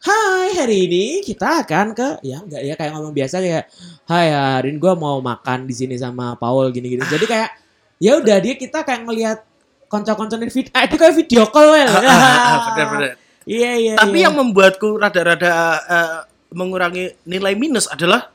[0.00, 3.68] Hai hari ini kita akan ke ya enggak ya kayak ngomong biasa kayak
[4.08, 7.04] Hai hari ini gue mau makan di sini sama Paul gini-gini.
[7.04, 7.50] Jadi kayak
[8.00, 9.38] ya udah dia kita kayak ngelihat
[9.92, 11.84] konco-konco video eh, itu kayak video call ya.
[11.84, 13.12] Ah, ah, ah.
[13.44, 13.92] Iya iya.
[14.00, 14.32] Tapi iya.
[14.32, 15.52] yang membuatku rada-rada
[15.84, 16.18] eh,
[16.50, 18.28] mengurangi nilai minus adalah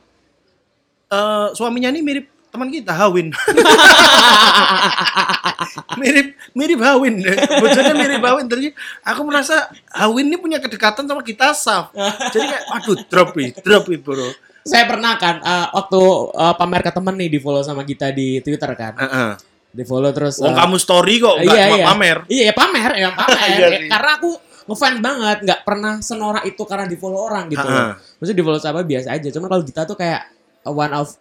[1.12, 2.26] eh, suaminya ini mirip
[2.56, 3.28] teman kita Hawin.
[6.00, 7.20] mirip mirip Hawin.
[7.60, 8.46] Bojone mirip Hawin.
[8.48, 8.72] Jadi
[9.04, 11.92] aku merasa Hawin ini punya kedekatan sama kita Saf.
[12.32, 14.32] Jadi kayak aduh drop nih, drop nih bro.
[14.66, 16.02] saya pernah kan eh, waktu
[16.34, 18.98] eh, pamer ke temen nih di follow sama kita di Twitter kan.
[18.98, 19.30] Heeh.
[19.76, 21.84] Di follow terus Wong eh, kamu story kok, nggak iya, iya.
[21.86, 22.18] pamer.
[22.26, 23.46] Iya, ya pamer, ya pamer.
[23.62, 24.30] Ya, karena aku
[24.66, 27.62] ngefans banget, nggak pernah senorak itu karena di follow orang gitu.
[27.62, 27.94] Ha-ha.
[28.18, 29.28] Maksudnya di follow siapa biasa aja.
[29.30, 30.22] Cuman kalau kita tuh kayak
[30.64, 31.14] one of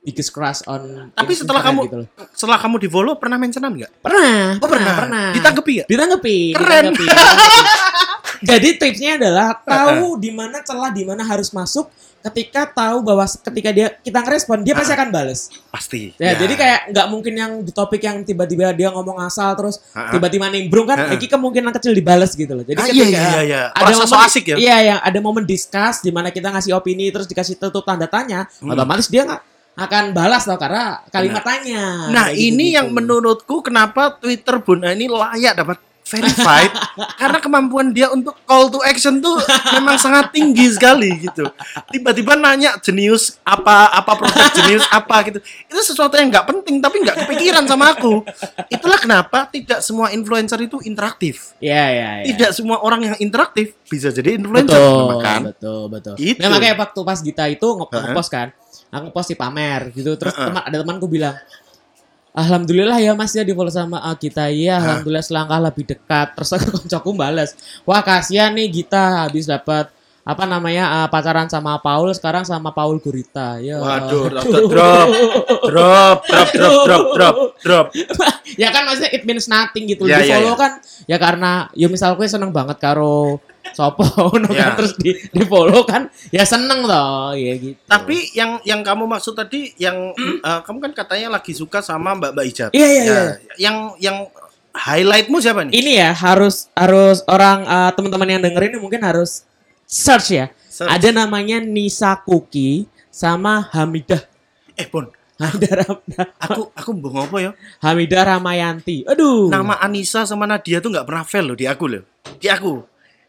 [0.00, 2.08] biggest crush on Tapi setelah kamu gitu loh.
[2.30, 4.02] setelah kamu di follow pernah mentionan nggak?
[4.02, 4.94] pernah, Oh, pernah.
[4.96, 5.26] pernah.
[5.30, 5.86] Ditanggepi nggak?
[5.86, 6.84] Ditanggepi, Keren.
[6.90, 7.58] ditanggepi, ditanggepi.
[8.42, 11.86] Jadi tipsnya adalah tahu di mana celah di mana harus masuk
[12.22, 15.50] ketika tahu bahwa ketika dia kita ngerespon dia pasti akan bales.
[15.74, 16.14] Pasti.
[16.22, 19.82] Ya, jadi kayak nggak mungkin yang di topik yang tiba-tiba dia ngomong asal terus
[20.14, 22.62] tiba-tiba nimbrung kan, iki kemungkinan kecil dibales gitu loh.
[22.62, 23.62] Jadi Ah, iya, ketika iya, iya, iya.
[23.74, 24.56] ada Merasa so momen asik ya?
[24.58, 28.46] Iya, yang ada momen discuss di mana kita ngasih opini terus dikasih tutup tanda tanya,
[28.62, 28.70] Hmm.
[28.70, 32.06] otomatis dia nggak akan balas loh karena kalimat tanya.
[32.12, 32.76] Nah, ini gitu-gitu.
[32.78, 36.72] yang menurutku kenapa Twitter Bunda ini layak dapat verified
[37.20, 39.38] karena kemampuan dia untuk call to action tuh
[39.72, 41.46] memang sangat tinggi sekali gitu.
[41.88, 45.38] Tiba-tiba nanya jenius apa apa produk jenius apa gitu.
[45.40, 48.26] Itu sesuatu yang nggak penting tapi nggak kepikiran sama aku.
[48.68, 51.54] Itulah kenapa tidak semua influencer itu interaktif.
[51.62, 52.24] Iya, iya, iya.
[52.28, 55.40] Tidak semua orang yang interaktif bisa jadi influencer betul, kan.
[55.48, 56.14] betul, betul.
[56.18, 56.40] Gitu.
[56.42, 58.02] Nah, makanya waktu pas Gita itu nge- Heeh.
[58.10, 58.48] ngepost kan,
[58.90, 60.10] aku ngepost di pamer gitu.
[60.18, 60.46] Terus Heeh.
[60.50, 61.36] teman ada temanku bilang,
[62.32, 64.48] Alhamdulillah ya Mas ya di follow sama uh, Gita.
[64.48, 66.32] Iya, alhamdulillah selangkah lebih dekat.
[66.32, 67.52] Terus aku koncoku balas,
[67.84, 69.92] wah kasihan nih Gita habis dapat
[70.22, 73.58] apa namanya uh, pacaran sama Paul sekarang sama Paul Gurita.
[73.58, 73.82] Ya.
[73.82, 74.66] Waduh, aduh.
[74.72, 75.08] drop,
[75.66, 77.86] drop, drop, drop, drop, drop, drop.
[78.62, 80.06] ya kan maksudnya it means nothing gitu.
[80.06, 80.62] Ya, di ya, follow ya.
[80.62, 80.72] kan
[81.10, 83.42] ya karena ya misal gue seneng banget karo
[83.74, 84.74] Sopo ngono Ya.
[84.74, 87.78] kan terus di di follow kan ya seneng toh ya gitu.
[87.90, 92.30] Tapi yang yang kamu maksud tadi yang eh, kamu kan katanya lagi suka sama Mbak
[92.30, 92.70] Mbak Ijab.
[92.70, 93.22] Iya, iya, Ya, iya.
[93.58, 94.16] Yang yang
[94.72, 95.72] highlightmu siapa nih?
[95.74, 99.44] ini ya harus harus orang eh, teman-teman yang dengerin ini mungkin harus
[99.92, 100.46] search ya.
[100.72, 100.88] Search.
[100.88, 104.24] Ada namanya Nisa Kuki sama Hamidah
[104.72, 105.04] Eh, Bon.
[105.36, 105.84] Hamidah,
[106.48, 107.50] Aku aku mbong apa ya?
[107.82, 109.04] Hamidah Ramayanti.
[109.04, 109.50] Aduh.
[109.52, 112.02] Nama Anissa sama Nadia tuh nggak pernah fail loh di aku loh.
[112.40, 112.78] Di aku.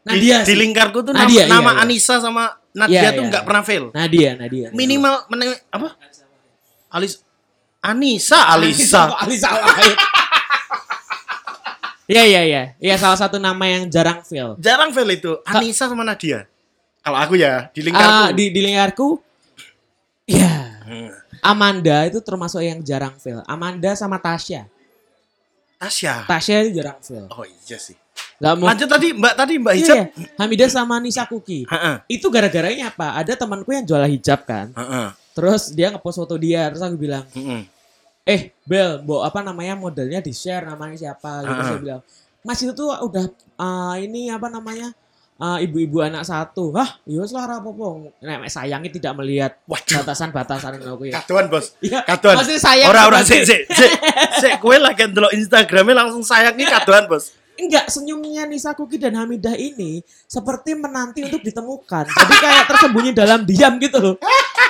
[0.03, 0.57] Di, Nadia di sih.
[0.59, 1.81] lingkarku tuh nama, Nadia, iya, nama iya.
[1.83, 2.43] Anissa sama
[2.75, 3.47] Nadia Iya, tuh iya, nggak iya.
[3.49, 3.85] pernah fail.
[3.95, 4.67] Nadia, Nadia.
[4.71, 5.89] Minimal meneng apa?
[6.93, 7.23] Alis
[7.81, 9.11] Anissa, Alisa.
[9.19, 9.97] Alisa lain.
[12.03, 12.63] Iya iya iya.
[12.83, 14.59] Iya salah satu nama yang jarang fail.
[14.59, 15.39] Jarang fail itu.
[15.47, 16.43] Anissa sama Nadia.
[17.03, 18.31] Kalau aku ya di Ah, lingkarku.
[18.33, 19.07] di di lingkarku
[20.25, 21.11] ya Hmm.
[21.39, 23.39] Amanda itu termasuk yang jarang fail.
[23.43, 24.67] Amanda sama Tasya.
[25.79, 26.23] Tasya.
[26.27, 27.27] Tasya itu jarang fail.
[27.31, 27.95] Oh iya sih.
[28.35, 29.95] Gak mau Lanjut tadi Mbak tadi Mbak Iya, Hijab.
[29.95, 30.05] iya.
[30.39, 31.63] Hamidah sama Nisa Kuki.
[31.67, 31.95] Heeh.
[32.09, 33.15] Itu gara-garanya apa?
[33.15, 34.71] Ada temanku yang jual hijab kan.
[34.71, 35.07] Heeh.
[35.33, 37.63] Terus dia ngepost foto dia, terus aku bilang, Heeh.
[38.23, 41.59] "Eh, Bel, Bo, apa namanya modelnya di-share namanya siapa?" gitu.
[41.65, 42.01] Dia bilang,
[42.43, 44.91] "Mas itu tuh udah ah, ini apa namanya?
[45.37, 48.13] Ah, ibu-ibu anak satu." Hah, iya lah apa-apa.
[48.19, 51.21] Nek sayangi tidak melihat batasan-batasan aku ya.
[51.21, 51.73] Kaduan, Bos.
[51.79, 52.35] Iya, Kaduan.
[52.37, 53.91] maksudnya sayang Ora ora sebagai- sik sik sik.
[54.41, 57.33] Sik kowe lagi ndelok Instagramnya langsung sayang nih kaduan, Bos.
[57.53, 62.09] Enggak, senyumnya Nisa Kuki dan Hamidah ini seperti menanti untuk ditemukan.
[62.09, 64.15] Jadi kayak tersembunyi dalam diam gitu loh.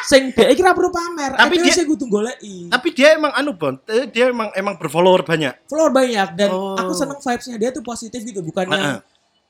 [0.03, 2.67] Sing dia kira perlu pamer, Tapi dia- kudu goleki.
[2.67, 3.79] Tapi dia emang anu, Bon.
[3.87, 5.63] Eh, Dia emang emang berfollower banyak.
[5.63, 6.75] Follower banyak dan Oh.
[6.75, 8.75] aku seneng vibes-nya dia tuh positif gitu, bukan Heeh.
[8.75, 8.99] yang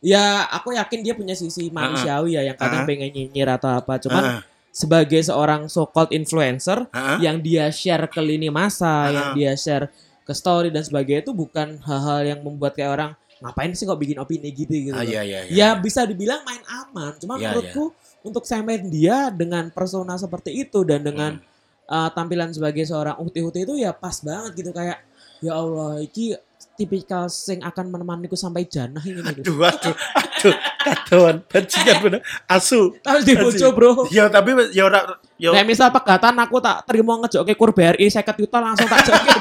[0.03, 2.89] ya aku yakin dia punya sisi manusiawi ya yang kadang Heeh.
[2.91, 3.95] pengen nyinyir atau apa.
[3.97, 4.41] Cuman Heeh.
[4.69, 7.17] sebagai seorang so called influencer Heeh.
[7.23, 9.13] yang dia share ke lini masa, Heeh.
[9.15, 9.87] yang dia share
[10.23, 14.19] ke story dan sebagainya itu bukan hal-hal yang membuat kayak orang ngapain sih kok bikin
[14.19, 14.95] opini gitu gitu.
[14.95, 15.09] Ah, loh.
[15.09, 15.51] iya iya iya.
[15.51, 17.11] ya bisa dibilang main aman.
[17.19, 17.91] Cuma Ya, menurutku
[18.23, 21.47] untuk semen dia dengan persona seperti itu dan dengan Hmm.
[21.91, 25.03] uh, tampilan sebagai seorang ukti-ukti itu ya pas banget gitu kayak
[25.43, 26.31] ya Allah iki
[26.73, 29.21] tipikal sing akan menemaniku sampai janah ini.
[29.21, 32.97] Aduh, aduh, aduh, kaduan, bajingan bener, asu.
[32.99, 33.91] Harus diboco bro.
[34.09, 35.05] Ya tapi ya ora
[35.35, 39.31] ya Nah misal pegatan aku tak terima ngejokke kur BRI 50 juta langsung tak jokke.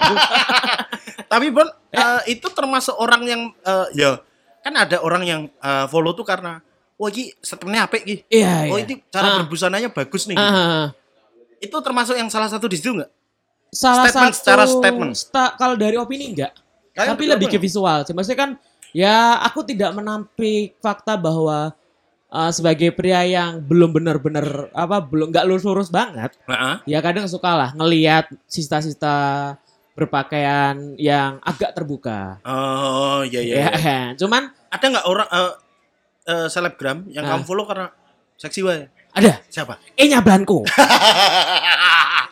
[1.32, 4.10] tapi Bon eh, itu termasuk orang yang eh, ya
[4.60, 6.60] kan ada orang yang eh, follow tuh karena
[6.94, 8.16] wah iki statementnya apik iki.
[8.28, 8.84] Iya Oh iya.
[8.84, 9.36] ini cara Ah.
[9.40, 10.36] berbusananya bagus nih.
[10.36, 10.44] gitu.
[10.44, 10.92] Ah,
[11.58, 13.10] Itu termasuk yang salah satu di situ nggak?
[13.68, 15.12] salah Statement satu secara statement.
[15.16, 16.52] sta- kalau dari opini enggak.
[16.92, 18.04] Kalian tapi lebih ke visual.
[18.04, 18.12] sih.
[18.12, 18.50] Maksudnya kan
[18.92, 21.72] ya aku tidak menampik fakta bahwa
[22.28, 26.76] uh, sebagai pria yang belum benar-benar apa belum nggak lurus-lurus banget, Heeh.
[26.88, 29.56] ya kadang suka lah ngelihat sista-sista
[29.92, 32.40] berpakaian yang agak terbuka.
[32.44, 33.54] Oh iya iya.
[33.56, 34.00] Ya, iya.
[34.16, 35.52] cuman Ada nggak orang eh,
[36.28, 37.36] eh, selebgram yang Ah.
[37.36, 37.92] kamu follow karena
[38.36, 38.88] seksi wae?
[39.12, 39.76] ada Siapa?
[39.92, 40.64] E-nya Blanco.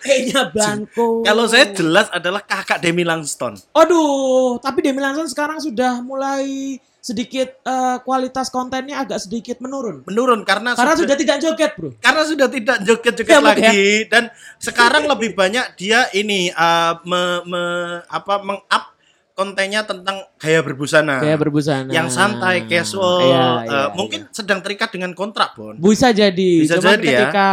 [0.03, 1.23] E-nya Blanco.
[1.23, 3.57] Kalau saya jelas adalah kakak Demi Langston.
[3.73, 10.05] Aduh, tapi Demi Lanson sekarang sudah mulai sedikit eh, kualitas kontennya agak sedikit menurun.
[10.05, 11.97] Menurun karena Karena sudah tidak joget, Bro.
[11.97, 14.29] karena sudah tidak joget-joget Ya, lagi dan
[14.61, 18.93] sekarang lebih banyak dia ini uh, me, me- apa meng-up
[19.33, 21.25] kontennya tentang gaya berbusana.
[21.25, 21.89] Kayak berbusana.
[21.89, 25.73] yang santai, casual, Iya, uh, iya, mungkin sedang terikat dengan kontrak, Bon.
[25.81, 26.53] bisa jadi.
[26.61, 27.13] Bisa Cuman jadi ya.
[27.25, 27.49] ketika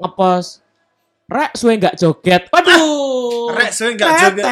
[0.00, 0.64] ngepost
[1.28, 2.48] Rek suwe nggak joget.
[2.48, 3.52] Waduh.
[3.60, 4.44] Rek suwe nggak joget.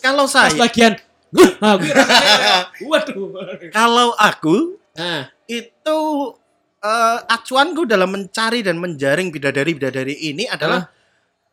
[0.00, 0.96] Kalau Pas saya, bagian
[1.32, 3.32] Nah, gue rasanya, waduh.
[3.72, 6.00] kalau aku Nah, itu
[6.84, 10.92] uh, acuanku dalam mencari dan menjaring bidadari-bidadari ini adalah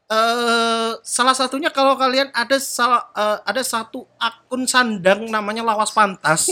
[0.09, 6.49] eh salah satunya kalau kalian ada salah eh, ada satu akun sandang namanya Lawas Pantas.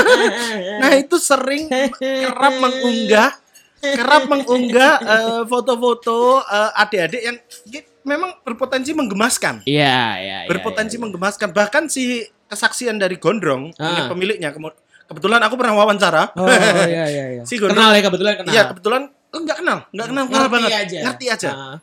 [0.84, 3.34] nah, itu sering kerap mengunggah
[3.92, 9.64] kerap mengunggah eh, foto-foto eh, adik-adik yang gi- memang berpotensi menggemaskan.
[9.64, 10.48] Iya, iya, iya.
[10.48, 11.02] berpotensi iya.
[11.04, 11.52] menggemaskan.
[11.52, 14.06] Bahkan si kesaksian dari Gondrong, Ah.
[14.06, 14.52] pemiliknya,
[15.04, 16.32] kebetulan aku pernah wawancara.
[16.36, 17.42] Oh, iya, iya, iya.
[17.44, 17.80] Si Gondrong.
[17.80, 18.52] Kenal ya kebetulan kenal.
[18.52, 20.70] Iya, kebetulan oh, nggak kenal, nggak kenal, kenal banget.
[20.72, 20.98] aja.
[21.08, 21.50] Ngerti aja.
[21.52, 21.76] Ah.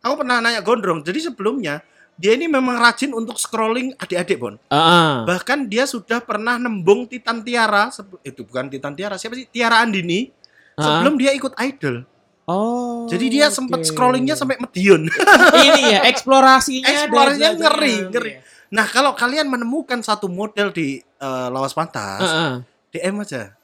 [0.00, 1.04] Aku pernah nanya Gondrong.
[1.04, 1.84] Jadi sebelumnya
[2.20, 4.54] dia ini memang rajin untuk scrolling adik-adik, Bon.
[4.68, 5.24] Ah.
[5.24, 7.88] Bahkan dia sudah pernah nembung Titan Tiara,
[8.20, 9.48] itu bukan Titan Tiara, siapa sih?
[9.48, 10.28] Tiara Andini.
[10.76, 12.06] Sebelum dia ikut idol.
[12.50, 13.06] Oh.
[13.06, 13.86] Jadi dia sempat oke.
[13.86, 15.06] scrollingnya sampai Medion.
[15.66, 18.32] ini ya eksplorasinya Eksplorasinya ngeri, ngeri.
[18.74, 22.58] Nah, kalau kalian menemukan satu model di eh, Lawas Pantas, ah.
[22.90, 23.54] DM aja.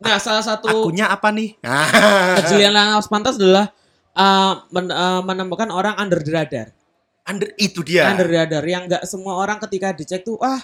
[0.00, 1.56] Nah, salah satu Akunnya apa nih?
[2.40, 3.72] Kejelian Lawas Pantas adalah
[4.16, 6.68] uh, men- uh, menemukan orang under the radar.
[7.24, 8.08] Under itu dia.
[8.08, 10.60] Under the radar yang nggak semua orang ketika dicek tuh ah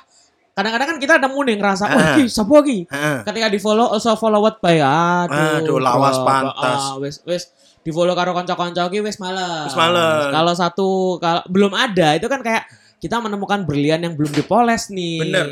[0.61, 2.15] kadang-kadang kan kita nemu nih ngerasa wah Ah.
[2.15, 2.79] ki sapa ki
[3.25, 6.83] ketika di follow also followed by aduh, Aduh, lawas bro, pantas.
[6.85, 7.49] ah, wis wis
[7.81, 9.65] di follow karo kanca-kanca ki wis males.
[9.65, 10.29] Wis males.
[10.29, 12.69] Kalau satu kalau belum ada itu kan kayak
[13.01, 15.17] kita menemukan berlian yang belum dipoles nih.
[15.25, 15.47] Bener.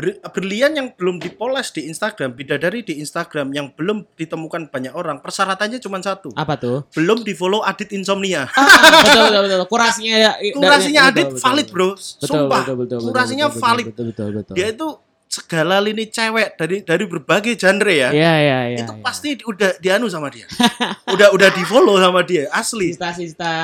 [0.00, 5.20] Ber- berlian yang belum dipoles di Instagram, bidadari di Instagram yang belum ditemukan banyak orang,
[5.20, 6.32] persyaratannya cuma satu.
[6.32, 6.88] Apa tuh?
[6.96, 8.48] Belum di follow Adit Insomnia.
[8.56, 8.64] Ah,
[9.04, 9.68] betul betul betul.
[9.68, 10.32] Kurasinya ya.
[10.56, 11.74] Kurasinya betul, Adit betul, valid, betul.
[11.76, 11.88] bro.
[11.92, 12.60] Betul, Sumpah.
[12.64, 13.86] betul, betul, betul, Kurasinya betul, valid.
[13.92, 14.54] Betul betul betul.
[14.56, 14.88] Dia itu
[15.30, 18.10] segala lini cewek dari dari berbagai genre ya.
[18.10, 18.78] Iya iya iya.
[18.82, 18.98] itu iya.
[18.98, 20.50] pasti udah dianu sama dia.
[21.14, 22.90] udah udah di follow sama dia, asli.
[22.90, 23.54] Sista-sista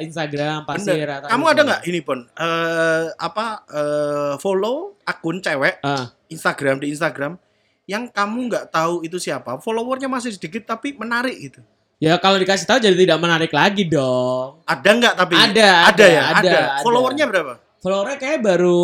[0.00, 1.28] Instagram pasti Bener.
[1.28, 7.36] Kamu ada nggak ini pon eh apa eh, follow akun cewek Ah, Instagram di Instagram
[7.84, 11.60] yang kamu nggak tahu itu siapa, followernya masih sedikit tapi menarik gitu.
[12.00, 14.64] ya kalau dikasih tahu jadi tidak menarik lagi dong.
[14.64, 15.34] Ada nggak tapi?
[15.36, 16.60] Ada, ada, ada, ya, ada, ada.
[16.80, 17.69] Followernya berapa?
[17.80, 18.80] Followernya kayak baru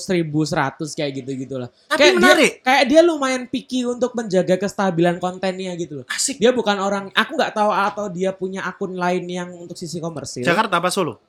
[0.00, 1.68] 1100 kayak gitu-gitu lah.
[1.68, 2.52] Tapi kayak menarik.
[2.56, 6.06] Dia, kayak dia lumayan picky untuk menjaga kestabilan kontennya gitu loh.
[6.08, 6.40] Asik.
[6.40, 10.48] Dia bukan orang, aku nggak tahu atau dia punya akun lain yang untuk sisi komersil.
[10.48, 11.20] Jakarta apa Solo?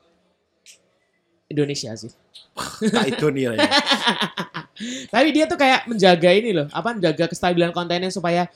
[1.51, 2.13] Indonesia sih.
[2.87, 3.67] Tak Indonesia ya.
[5.13, 8.47] Tapi dia tuh kayak menjaga ini loh, apa menjaga kestabilan kontennya supaya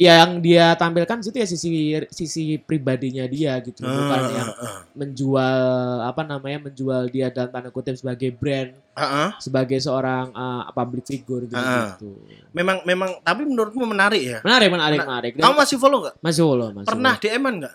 [0.00, 1.68] yang dia tampilkan situ ya sisi
[2.08, 4.80] sisi pribadinya dia gitu, bukan Ah, yang ah.
[4.96, 5.60] menjual
[6.00, 9.28] apa namanya menjual dia dalam tanda kutip sebagai brand, Ah, ah.
[9.36, 11.60] sebagai seorang uh, public figure gitu.
[11.60, 12.00] Ah.
[12.00, 12.16] gitu.
[12.50, 14.38] Memang memang tapi menurutmu menarik ya.
[14.40, 15.30] Menarik, menarik, Nah, menarik.
[15.36, 16.16] Kamu masih follow nggak?
[16.18, 17.32] masih follow, masih Pernah follow.
[17.36, 17.74] DM-an nggak?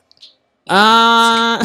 [0.65, 1.61] Ah,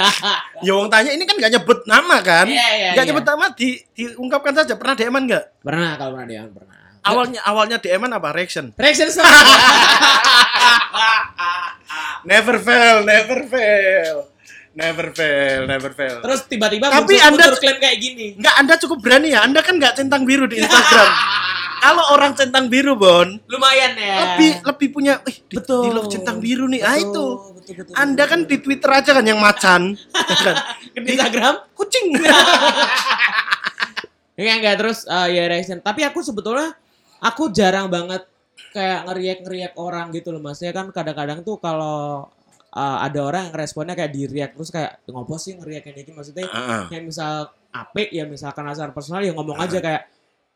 [0.66, 2.46] Ya wong tanya ini kan nggak nyebut nama kan?
[2.46, 3.10] Iya, iya, Nggak iya.
[3.10, 4.78] nyebut nama di diungkapkan saja.
[4.78, 5.44] Pernah DM-an nggak?
[5.58, 6.83] pernah kalau pernah dia pernah.
[7.04, 8.32] Awalnya awalnya DM-an apa?
[8.32, 8.72] Reaction.
[8.74, 9.08] Reaction.
[12.24, 14.16] Never fail, never fail.
[14.74, 16.18] Never fail, never fail.
[16.18, 18.26] Terus tiba-tiba Tapi muncul, Anda- muncul klaim kayak gini.
[18.34, 19.44] Nggak, Anda cukup berani ya.
[19.44, 21.10] Anda kan nggak centang biru di Instagram.
[21.84, 24.40] Kalau orang centang biru, Bon, Lumayan ya.
[24.40, 25.84] lebih lebih punya, eh, di, Betul.
[25.84, 26.80] di love centang biru nih.
[26.80, 27.24] Ah Betul, itu.
[27.52, 29.92] betul, betul, Anda kan di Twitter aja kan yang macan.
[30.44, 30.56] Kan?
[30.96, 32.16] Di Instagram Kucing.
[34.34, 35.78] Enggak enggak terus eh, ya reaction.
[35.78, 36.72] Tapi aku sebetulnya
[37.24, 38.28] aku jarang banget
[38.76, 40.60] kayak ngeriak-ngeriak orang gitu loh Mas.
[40.60, 42.28] Ya kan kadang-kadang tuh kalau
[42.76, 46.10] eh, ada orang yang responnya kayak di react terus kayak ngopo sih ngeriak kayak gini
[46.12, 46.82] maksudnya Heeh.
[46.92, 50.06] kayak misal apik ya misalkan asal personal ya ngomong aja kayak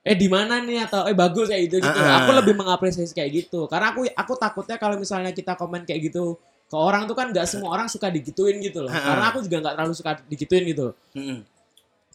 [0.07, 2.01] eh di mana nih atau eh bagus kayak gitu gitu.
[2.01, 2.25] Ah.
[2.25, 3.67] Aku lebih mengapresiasi kayak gitu.
[3.67, 7.49] Karena aku aku takutnya kalau misalnya kita komen kayak gitu ke orang tuh kan nggak
[7.49, 8.93] semua orang suka digituin gitu loh.
[8.93, 9.03] Ah.
[9.03, 10.87] Karena aku juga nggak terlalu suka digituin gitu.
[11.13, 11.39] Mm-mm.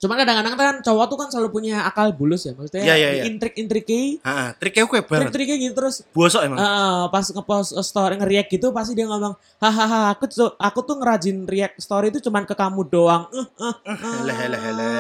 [0.03, 2.51] Cuman kadang-kadang kan cowok tuh kan selalu punya akal bulus ya.
[2.51, 3.23] Maksudnya Iya, iya, iya.
[3.23, 3.87] intrik-intrik
[4.19, 5.31] Heeh, triknya gue banget.
[5.31, 6.59] trik-triknya gitu terus Bosok emang.
[6.59, 9.31] eh, pas ngepost story nge-react gitu pasti dia ngomong
[9.63, 13.31] hahaha aku tuh aku tuh ngerajin react story itu cuman ke kamu doang.
[13.31, 13.95] Eh, eh, eh.
[13.95, 14.91] Hele hele hele.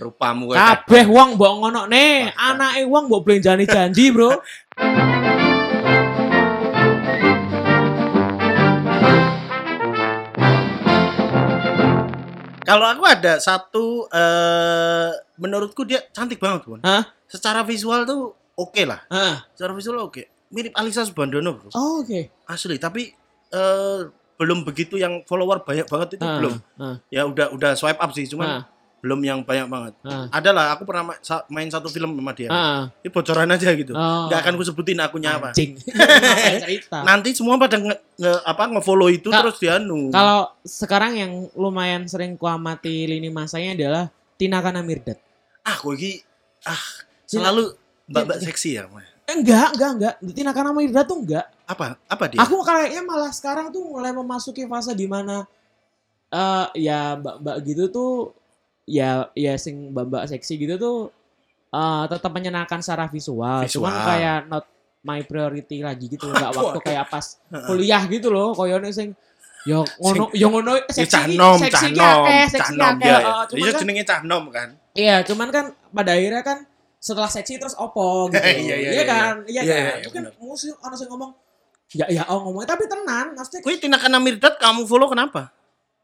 [0.00, 0.56] Rupamu gue.
[0.56, 4.32] Kabeh wong mbok ngono nih, anake wong mbok belenjani janji, Bro.
[12.70, 16.78] Kalau aku ada satu eh menurutku dia cantik banget, Bun.
[16.86, 17.02] Hah?
[17.26, 19.02] Secara visual tuh oke lah.
[19.10, 19.42] Ah.
[19.58, 20.22] Secara visual oke.
[20.54, 21.70] Mirip Alisa Subandono, Bro.
[21.74, 22.30] Oh, oke.
[22.46, 23.10] Asli, tapi
[23.50, 24.00] eh
[24.38, 26.54] belum begitu yang follower banyak banget itu belum.
[26.78, 28.62] ah, Ya udah udah swipe up sih, cuman
[29.00, 29.92] belum yang banyak banget.
[30.02, 32.48] ah, Adalah aku pernah ma- sa- main satu film sama dia.
[32.48, 32.92] ah.
[32.98, 33.92] Ini bocoran aja gitu.
[33.92, 34.28] Oh.
[34.28, 35.56] Nggak akan ku sebutin akunnya apa.
[37.02, 40.10] Nanti semua pada nge, nge- apa nge-follow itu Kak, terus dianu.
[40.10, 44.04] Kalau sekarang yang lumayan sering kuamati lini masanya adalah
[44.36, 45.16] Tina Kana Mirdad.
[45.60, 46.12] ah, gue iki
[46.62, 46.80] ah
[47.24, 48.88] selalu mbak-mbak seksi ya.
[49.26, 50.14] Enggak, enggak, enggak.
[50.30, 51.46] Tina Kana Mirdad tuh enggak.
[51.64, 51.96] Apa?
[52.04, 52.40] Apa dia?
[52.40, 55.44] Aku kayaknya malah sekarang tuh mulai memasuki fase di mana
[56.28, 58.10] eh ya mbak-mbak gitu tuh
[58.84, 60.98] ya ya sing mbak-mbak seksi gitu tuh
[61.70, 63.62] eh tetap menyenangkan secara visual.
[63.62, 63.86] Visual.
[63.86, 64.64] Cuman kayak not
[65.00, 66.26] my priority lagi gitu.
[66.26, 68.52] Nggak waktu kayak pas kuliah gitu loh.
[68.52, 69.14] Koyone sing
[69.62, 73.06] yo ngono yo ngono seksi cah nom, seksi cah nom, cah seksi nom ya.
[73.06, 73.18] Ya.
[73.44, 74.68] cuman Iya kan- jenenge cah nom kan.
[74.90, 75.64] Iya, cuman kan
[75.94, 76.58] pada akhirnya kan
[76.98, 78.40] setelah seksi terus opo gitu.
[78.66, 79.34] Iya, iya, iya, kan?
[79.46, 79.96] iya, Iya iya, kan?
[80.00, 80.32] iya, kan benar.
[80.40, 81.30] musuh orang sing ngomong
[81.90, 85.50] ya ya oh ngomongnya tapi tenan maksudnya Kuwi tindakan Mirdad kamu follow kenapa?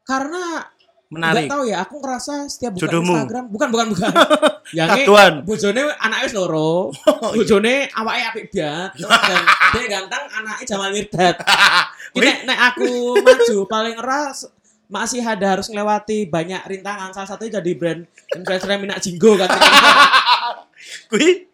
[0.03, 0.67] karena
[1.07, 1.47] Menarik.
[1.47, 3.13] Gak tahu ya, aku ngerasa setiap buka Jodohmu.
[3.15, 4.11] Instagram, bukan bukan bukan.
[4.77, 5.33] Yang Kaduan.
[5.47, 6.91] bojone anaknya wis loro.
[7.39, 8.91] Bojone awake apik dan
[9.71, 11.35] dia ganteng anaknya Jamal Mirdad.
[12.11, 14.51] Ini nek, aku maju paling eras
[14.91, 17.15] masih ada harus melewati banyak rintangan.
[17.15, 18.03] Salah satunya jadi brand
[18.35, 19.47] influencer minyak jinggo kan.
[21.07, 21.47] Kuwi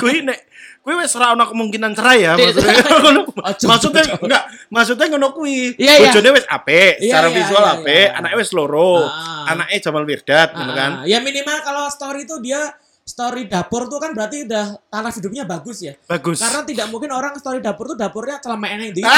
[0.00, 0.47] kuwi nek
[0.88, 2.48] kuwi wis ora ana kemungkinan cerai ya Tidak.
[2.48, 2.76] maksudnya.
[3.52, 5.76] Ojo, maksudnya enggak, maksudnya ngono kuwi.
[5.76, 6.08] Iya, iya.
[6.08, 8.16] Bojone wis apik, Iya, secara iya, visual iya, apik, iya.
[8.16, 9.04] anaknya wis loro.
[9.04, 9.52] Ah.
[9.52, 10.90] Anaknya Jamal Mirdad, ngono kan.
[10.90, 12.72] Ah, ya minimal kalau story itu dia
[13.04, 15.92] story dapur tuh kan berarti udah taraf hidupnya bagus ya.
[16.04, 16.40] Bagus.
[16.40, 19.12] Karena tidak mungkin orang story dapur tuh dapurnya celemek yang di Ah.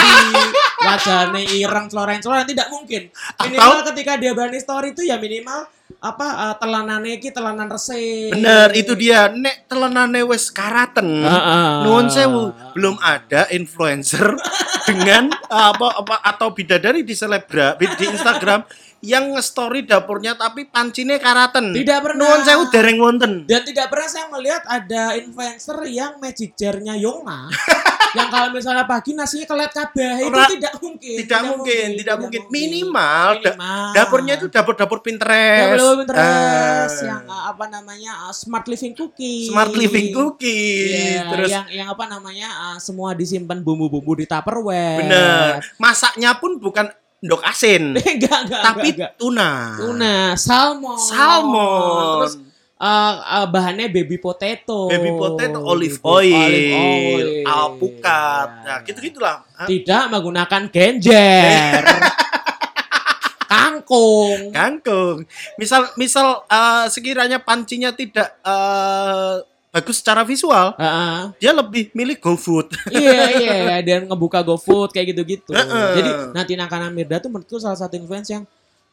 [0.90, 3.14] wajahnya ireng celoren-celoren tidak mungkin.
[3.34, 8.32] Atau- Minimal ketika dia berani story itu ya minimal apa uh, telanane iki telanan resik.
[8.32, 9.28] Bener, itu dia.
[9.28, 11.04] Nek telenane wis karaten.
[11.04, 11.68] Heeh.
[11.84, 14.32] Nuwun sewu, belum ada influencer
[14.88, 18.64] dengan apa apa atau bidadari di selebgram di Instagram
[19.04, 21.76] yang nge-story dapurnya tapi pancine karaten.
[21.76, 22.20] Tidak pernah.
[22.24, 23.32] Nuwun sewu dereng wonten.
[23.44, 27.52] Dan tidak pernah saya melihat ada influencer yang magic jar-nya Yongma
[28.12, 31.16] yang kalau misalnya pagi nasinya kelet kabeh itu Ora- tidak mungkin.
[31.16, 32.40] Tidak mungkin, tidak mungkin.
[32.48, 33.86] Minimal da- Minimal.
[33.92, 35.74] dapurnya itu dapur-dapur Pinterest.
[35.74, 39.46] Dapur Pinterest Eh, yang uh, apa namanya uh, smart living cookie.
[39.46, 41.16] Smart living cookie.
[41.16, 44.98] Iya, Terus yang yang apa namanya uh, semua disimpan bumbu-bumbu di Tupperware.
[45.00, 45.62] bener.
[45.76, 49.12] Masaknya pun bukan ndok asin, enggak, enggak, tapi enggak, enggak.
[49.16, 49.50] tuna.
[49.76, 50.96] Tuna, salmon.
[50.96, 52.16] Salmon.
[52.16, 52.34] Terus
[52.80, 54.88] uh, uh, bahannya baby potato.
[54.88, 57.28] Baby potato, olive Gitu, oil, olive oil.
[57.44, 58.48] alpukat.
[58.48, 58.64] Iya.
[58.66, 59.36] Nah, gitu-gitulah.
[59.54, 61.82] Ah, Tidak menggunakan genjer.
[63.50, 64.54] Kangkung.
[64.54, 65.16] Kangkung.
[65.58, 69.34] Misal misal eh, sekiranya pancinya tidak eh,
[69.70, 71.30] bagus secara visual, Heeh.
[71.38, 72.74] dia lebih milih GoFood.
[72.94, 75.50] iya iya dan ngebuka GoFood kayak gitu-gitu.
[75.50, 75.88] Heeh.
[75.98, 78.42] Jadi nanti Nakana Mirda tuh menurutku salah satu influence yang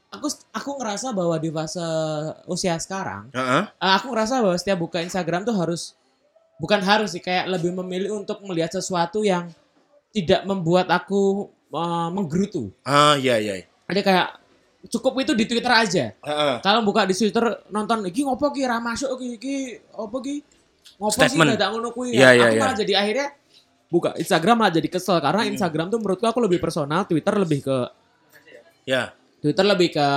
[0.07, 1.83] aku aku ngerasa bahwa di fase
[2.45, 5.93] usia sekarang, eh, aku ngerasa bahwa setiap buka Instagram tuh harus
[6.57, 9.51] bukan harus sih kayak lebih memilih untuk melihat sesuatu yang
[10.09, 12.71] tidak membuat aku eh, menggerutu.
[12.81, 13.67] Ah, iya iya.
[13.87, 14.27] Jadi kayak
[14.87, 16.05] cukup itu di Twitter aja.
[16.15, 16.55] Heeh.
[16.63, 19.55] Kalau buka di Twitter nonton iki ngopo ki ra masuk ki iki
[19.91, 20.39] opo ki
[20.95, 21.59] ngopo sih Statement.
[21.59, 22.61] dadak ngono kuwi Iya, iya, aku iya.
[22.63, 23.27] malah jadi akhirnya
[23.87, 25.51] buka Instagram malah jadi kesel karena Hmm.
[25.51, 27.77] Instagram tuh menurutku aku lebih personal Twitter lebih ke
[28.87, 29.11] Ya.
[29.37, 30.07] Twitter lebih ke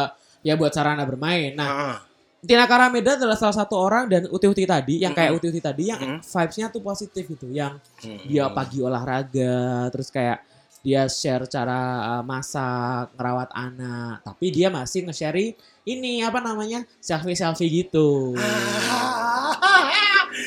[0.40, 1.96] ya buat sarana bermain nah Heeh.
[2.40, 5.38] Tina Karameda adalah salah satu orang dan Uti Uti tadi yang kayak Mm-mm.
[5.38, 7.78] Uti Uti tadi yang vibes-nya tuh positif gitu yang
[8.24, 10.40] dia pagi olahraga terus kayak
[10.80, 11.76] dia share cara
[12.16, 15.52] uh, masak ngerawat anak tapi dia masih nge-share
[15.84, 18.32] ini apa namanya selfie selfie gitu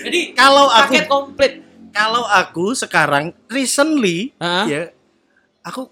[0.04, 1.54] jadi Kalau aku paket komplit
[1.94, 4.66] kalau aku sekarang recently Hah?
[4.66, 4.90] ya
[5.62, 5.86] aku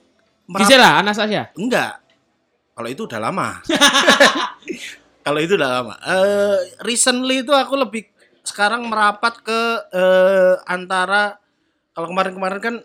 [0.50, 2.01] merap- Gisela Anastasia enggak.
[2.82, 3.62] Kalau itu udah lama.
[5.26, 5.94] kalau itu udah lama.
[6.02, 8.10] Eh recently itu aku lebih
[8.42, 9.62] sekarang merapat ke
[9.94, 11.38] eh, antara
[11.94, 12.76] kalau kemarin-kemarin kan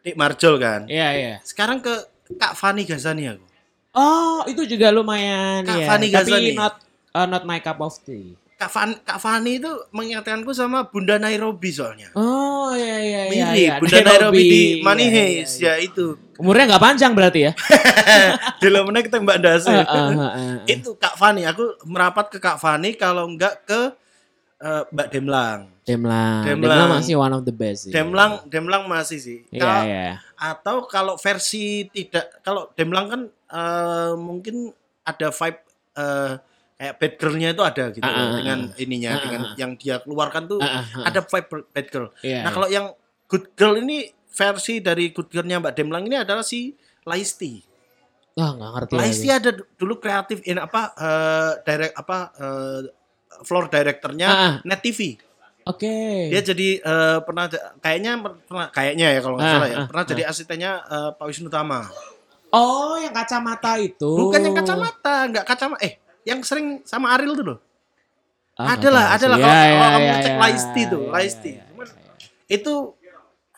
[0.00, 0.84] Dik Marjol kan.
[0.88, 1.92] iya iya Sekarang ke
[2.36, 3.44] Kak Fani Gazani aku.
[3.90, 6.52] oh itu juga lumayan Kak ya Fani tapi Ghazali.
[6.52, 6.74] not
[7.10, 11.72] uh, not my cup of tea Kak, Fan, Kak Fani itu mengingatkanku sama Bunda Nairobi
[11.72, 12.12] soalnya.
[12.12, 13.72] oh iya iya iya Mirip iya.
[13.80, 15.44] Bunda Nairobi, di Money Iya, iya, iya.
[15.58, 16.06] ya itu.
[16.40, 17.52] Umurnya nggak panjang berarti ya
[18.62, 19.72] Dulu meneh kita Mbak Dasi.
[19.72, 20.56] Ah, ah, ah, ah.
[20.64, 23.92] itu Kak Fani, aku merapat ke Kak Fani kalau enggak ke
[24.60, 25.60] eh, Mbak Demlang.
[25.82, 26.44] Demlang.
[26.44, 26.76] Demlang.
[26.76, 27.92] Demlang masih one of the best sih.
[27.92, 29.38] Demlang, Demlang masih sih.
[29.48, 30.08] Iya, Kalau- iya.
[30.36, 34.72] Atau kalau versi tidak, kalau Demlang kan eh, mungkin
[35.02, 35.60] ada vibe
[35.96, 36.32] eh,
[36.76, 39.54] kayak bad girl-nya itu ada gitu loh, ah, dengan ininya, Ah, dengan ah.
[39.56, 41.04] yang dia keluarkan tuh Ah, ah, ah.
[41.08, 42.08] ada vibe bad girl.
[42.20, 42.86] Iya, nah kalau yang
[43.24, 47.60] good girl ini versi dari good girl-nya Mbak Demlang ini adalah si Laisti.
[48.32, 49.38] Wah, nggak ngerti Laisti lagi.
[49.38, 52.80] ada du- dulu kreatif in apa eh, direct apa eh,
[53.40, 54.54] floor directornya Ah, ah.
[54.62, 55.18] Net TV.
[55.62, 55.92] Oke.
[56.28, 60.02] Dia jadi eh, pernah kayaknya pernah kayaknya ya kalau nggak Ah, salah ya ah, pernah
[60.02, 60.08] ah.
[60.08, 61.90] jadi asistennya eh, Pak Wisnu Tama.
[62.50, 64.10] Oh, yang kacamata itu.
[64.10, 65.78] Bukan yang kacamata, nggak kacamata.
[65.80, 65.92] Eh,
[66.24, 67.58] yang sering sama Ariel tuh loh.
[68.54, 69.36] Ah, ada lah, nggak ada tahu lah.
[69.36, 69.40] sih.
[69.40, 71.50] Kalau- Iya, kalau iya, kamu iya, cek iya, Laisti tuh, iya, Laisti.
[71.62, 71.94] Cuman-.
[72.46, 72.74] Itu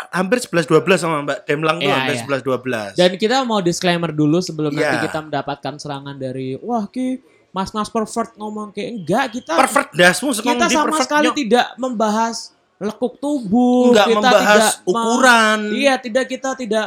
[0.09, 2.25] hampir 11 12 sama Mbak Demlang tuh Iya, hampir iya.
[2.25, 2.93] 11 12.
[2.95, 5.05] Dan kita mau disclaimer dulu sebelum nanti Iya.
[5.05, 10.33] kita mendapatkan serangan dari wah ki Mas Mas pervert ngomong kayak enggak kita pervert dasmu
[10.33, 11.37] kita sama sekali nyok.
[11.37, 12.37] tidak membahas
[12.79, 16.87] lekuk tubuh, Nggak kita membahas tidak ukuran Iya, tidak kita tidak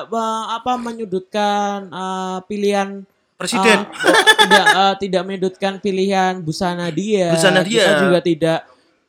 [0.49, 2.88] apa menyudutkan eh, pilihan
[3.36, 3.84] presiden.
[3.84, 7.32] oh, tidak eh, tidak menyudutkan pilihan busana dia.
[7.32, 8.01] Busana Kita dia.
[8.01, 8.59] juga tidak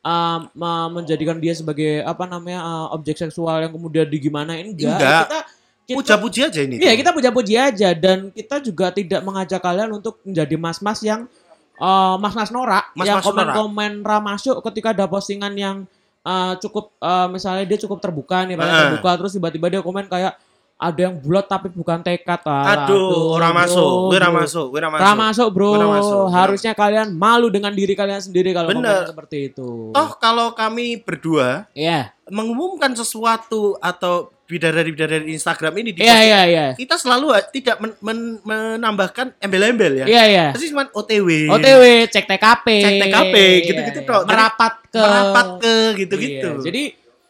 [0.07, 4.95] eh, me- menjadikan dia sebagai apa namanya eh, objek seksual yang kemudian digimanain enggak.
[4.95, 5.23] Enggak.
[5.27, 5.39] Kita
[5.87, 6.75] kita Puja-puji aja ini.
[6.79, 11.27] Iya, kita puja-puji aja dan kita juga tidak mengajak kalian untuk menjadi mas-mas yang
[11.75, 13.55] eh, mas-mas norak yang Mas-mas norak.
[13.55, 15.77] komen-komen ramasuk ketika ada postingan yang
[16.23, 18.79] eh, cukup eh, misalnya dia cukup terbuka nih, Heeh.
[18.91, 20.35] terbuka terus tiba-tiba dia komen kayak
[20.77, 22.85] ada yang bulat tapi bukan tekad ah.
[22.85, 24.37] Aduh, ora bro, masuk, gue ora bro.
[24.45, 25.01] masuk, gue ora masuk.
[25.01, 25.71] Ora masuk, bro.
[25.73, 29.09] Masuk, Harusnya kalian malu dengan diri kalian sendiri kalau Bener.
[29.09, 29.89] seperti itu.
[29.89, 32.13] Toh kalau kami berdua Iya.
[32.29, 36.65] mengumumkan sesuatu atau bidadari-bidadari Instagram ini di Iya, iya, iya.
[36.71, 40.05] kita selalu uh, tidak men- men- menambahkan embel-embel ya.
[40.05, 40.45] Iya, iya.
[40.53, 41.51] Pasti cuma OTW.
[41.51, 42.67] OTW, cek TKP.
[42.79, 44.23] Cek TKP, gitu-gitu, Tok.
[44.23, 44.27] iya.
[44.29, 46.49] Merapat ke merapat ke gitu-gitu.
[46.53, 46.83] Iya, Jadi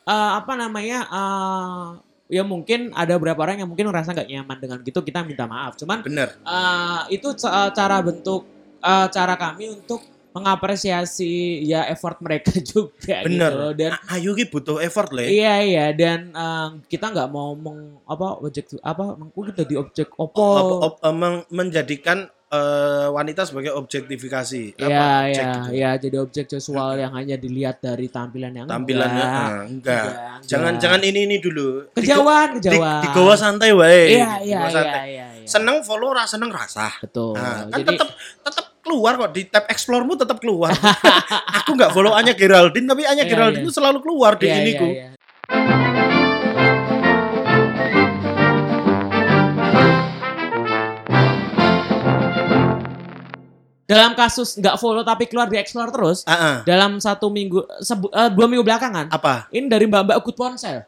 [0.04, 1.00] eh, apa namanya?
[1.08, 1.86] eh,
[2.28, 5.76] ya mungkin ada beberapa orang yang mungkin merasa nggak nyaman dengan gitu, kita minta maaf.
[5.76, 6.36] Cuman bener.
[6.36, 8.44] eh, itu ca- cara bentuk
[8.80, 10.04] eh, cara kami untuk
[10.36, 11.32] mengapresiasi
[11.66, 13.52] ya effort mereka juga Bener.
[13.52, 15.26] gitu dan A- Ayu ki butuh effort le.
[15.26, 20.14] Iya iya dan eh, kita nggak mau meng apa objek apa mengku kita di objek
[20.14, 20.38] opo.
[20.38, 24.80] Op- op- eh, men- menjadikan eh, wanita sebagai objektifikasi.
[24.80, 25.60] Iya iya gitu.
[25.72, 29.36] iya jadi objek seksual yang hanya dilihat dari tampilan yang Tampilannya enggak.
[29.36, 30.04] eh, enggak.
[30.08, 30.84] Enggak, Jangan enggak.
[30.84, 31.68] jangan ini ini dulu.
[31.92, 33.02] kejauhan Di, kejauhan.
[33.04, 34.16] di goa santai wae.
[34.16, 35.04] Iya iya iya iya.
[35.04, 35.26] iya.
[35.44, 36.92] Seneng follow ra seneng rasa.
[37.00, 37.36] Betul.
[37.36, 38.10] Nah, kan jadi tetap
[38.44, 40.72] tetap keluar kok di tab explore-mu tetap keluar.
[41.64, 43.68] Aku nggak follow Anya Geraldine tapi Anya Iya, Geraldine iya.
[43.68, 44.88] itu selalu keluar di iya, ini iya, ku.
[53.88, 56.56] Dalam kasus nggak follow tapi keluar di explore terus, Ah, ah.
[56.62, 59.48] dalam satu minggu, sebu- eh, dua minggu belakangan, apa?
[59.50, 60.84] ini dari mbak-mbak good ponsel.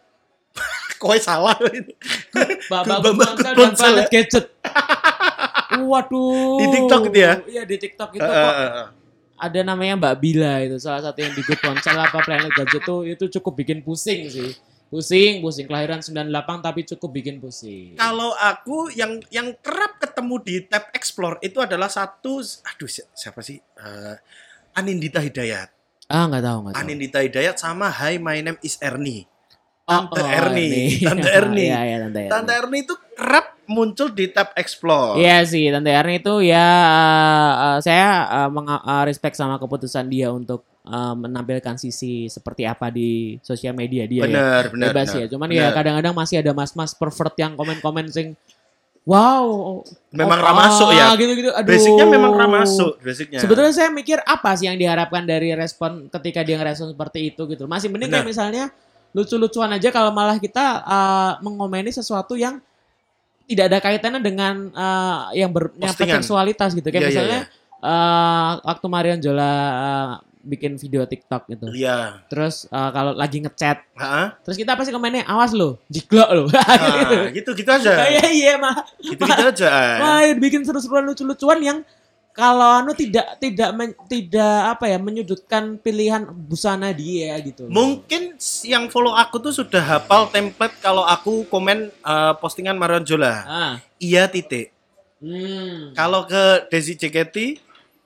[0.99, 1.55] Kowe salah.
[1.55, 4.11] Mbak-mbak Mbak-mbak good good ponsel dan ponsel planet ya?
[4.11, 4.45] gadget.
[5.71, 6.59] Waduh.
[6.59, 7.33] Di TikTok gitu ya?
[7.45, 8.87] Iya di TikTok itu Ah, kok ah, ah.
[9.39, 13.07] ada namanya Mbak Bila itu salah satu yang di good ponsel apa planet gadget tuh
[13.07, 14.51] itu cukup bikin pusing sih.
[14.89, 17.93] Pusing, pusing kelahiran 98 tapi cukup bikin pusing.
[17.93, 23.39] Kalau aku yang yang kerap ketemu di tab explore itu adalah satu aduh si- siapa
[23.39, 23.55] sih?
[23.55, 24.15] Eh,
[24.75, 25.71] Anindita Hidayat.
[26.11, 26.81] Ah nggak tahu nggak tahu.
[26.83, 29.23] Anindita Hidayat sama Hi my name is Ernie.
[29.87, 30.99] Oh, Tante oh, Ernie.
[31.07, 31.71] Tante Ernie.
[31.71, 32.31] Iya, iya, Tante Ernie.
[32.35, 35.23] Tante Ernie itu kerap muncul di tab explore.
[35.23, 36.67] Iya sih, Tante Ernie itu ya
[37.55, 42.91] uh, saya uh, menga- uh, respect sama keputusan dia untuk uh, menampilkan sisi seperti apa
[42.91, 44.27] di sosial media dia ya.
[44.27, 44.87] benar, benar.
[44.91, 45.25] Bebas benar, ya.
[45.31, 45.63] Cuman benar.
[45.63, 48.35] ya kadang-kadang masih ada mas-mas pervert yang komen-komen sing
[49.09, 49.81] wow.
[50.13, 51.09] Memang oh, ramasuk ya.
[51.09, 51.49] ah, Gitu-gitu.
[51.49, 51.65] Aduh.
[51.65, 53.41] Basicnya memang ramasuk, basicnya.
[53.41, 57.65] Sebetulnya saya mikir apa sih yang diharapkan dari respon ketika dia ngerespon seperti itu gitu.
[57.65, 58.69] Masih mending kayak misalnya
[59.09, 62.61] lucu-lucuan aja kalau malah kita uh, mengomeni sesuatu yang
[63.49, 66.85] tidak ada kaitannya dengan uh, yang bernyata seksualitas gitu.
[66.93, 67.39] Kayak Iya, iya, misalnya
[67.81, 71.65] uh, waktu Marion Jola uh, bikin video TikTok gitu.
[71.75, 72.23] Iya.
[72.31, 74.27] Terus uh, kalau lagi ngechat, Heeh.
[74.43, 76.43] terus kita pasti komennya awas lo, jiglok lo.
[76.55, 77.91] Ah, gitu gitu aja.
[78.15, 78.75] Iya iya mah.
[79.03, 79.71] Gitu gitu aja.
[79.99, 81.79] Wah, bikin seru-seruan lucu-lucuan yang
[82.39, 87.67] kalau anu tidak tidak men- tidak apa ya menyudutkan pilihan busana dia gitu.
[87.67, 93.33] Mungkin yang follow aku tuh sudah hafal template kalau aku komen eh, postingan Marion Jola.
[93.43, 93.73] Ah.
[93.99, 94.71] Iya titik.
[95.19, 95.91] Hmm.
[95.91, 97.59] Kalau ke Desi JKT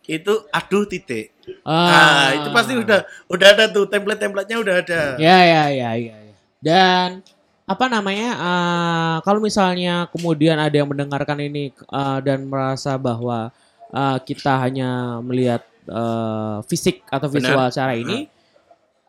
[0.10, 1.30] itu aduh titik.
[1.64, 1.88] Ah.
[1.90, 5.02] Nah, itu pasti udah udah ada tuh template-templatenya udah ada.
[5.20, 6.16] Ya ya ya ya.
[6.16, 6.34] ya.
[6.64, 7.24] Dan
[7.64, 8.30] apa namanya?
[8.40, 13.52] ah, kalau misalnya kemudian ada yang mendengarkan ini ah, dan merasa bahwa
[13.92, 17.52] ah, kita hanya melihat ah, fisik atau Benar.
[17.52, 18.28] visual cara ini,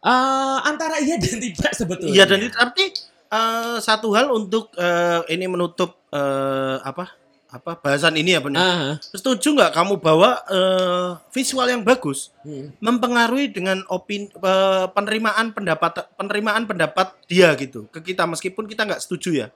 [0.03, 2.15] ah, antara iya dan tidak sebetulnya.
[2.15, 2.87] Iya dan itu arti
[3.35, 7.24] eh, satu hal untuk eh, ini menutup eh, apa
[7.55, 8.59] apa bahasan ini ya benar.
[8.59, 12.83] Ah, Setuju nggak kamu bahwa eh, visual yang bagus hmm.
[12.83, 18.99] mempengaruhi dengan opini eh, penerimaan pendapat penerimaan pendapat dia gitu ke kita meskipun kita nggak
[18.99, 19.49] setuju ya.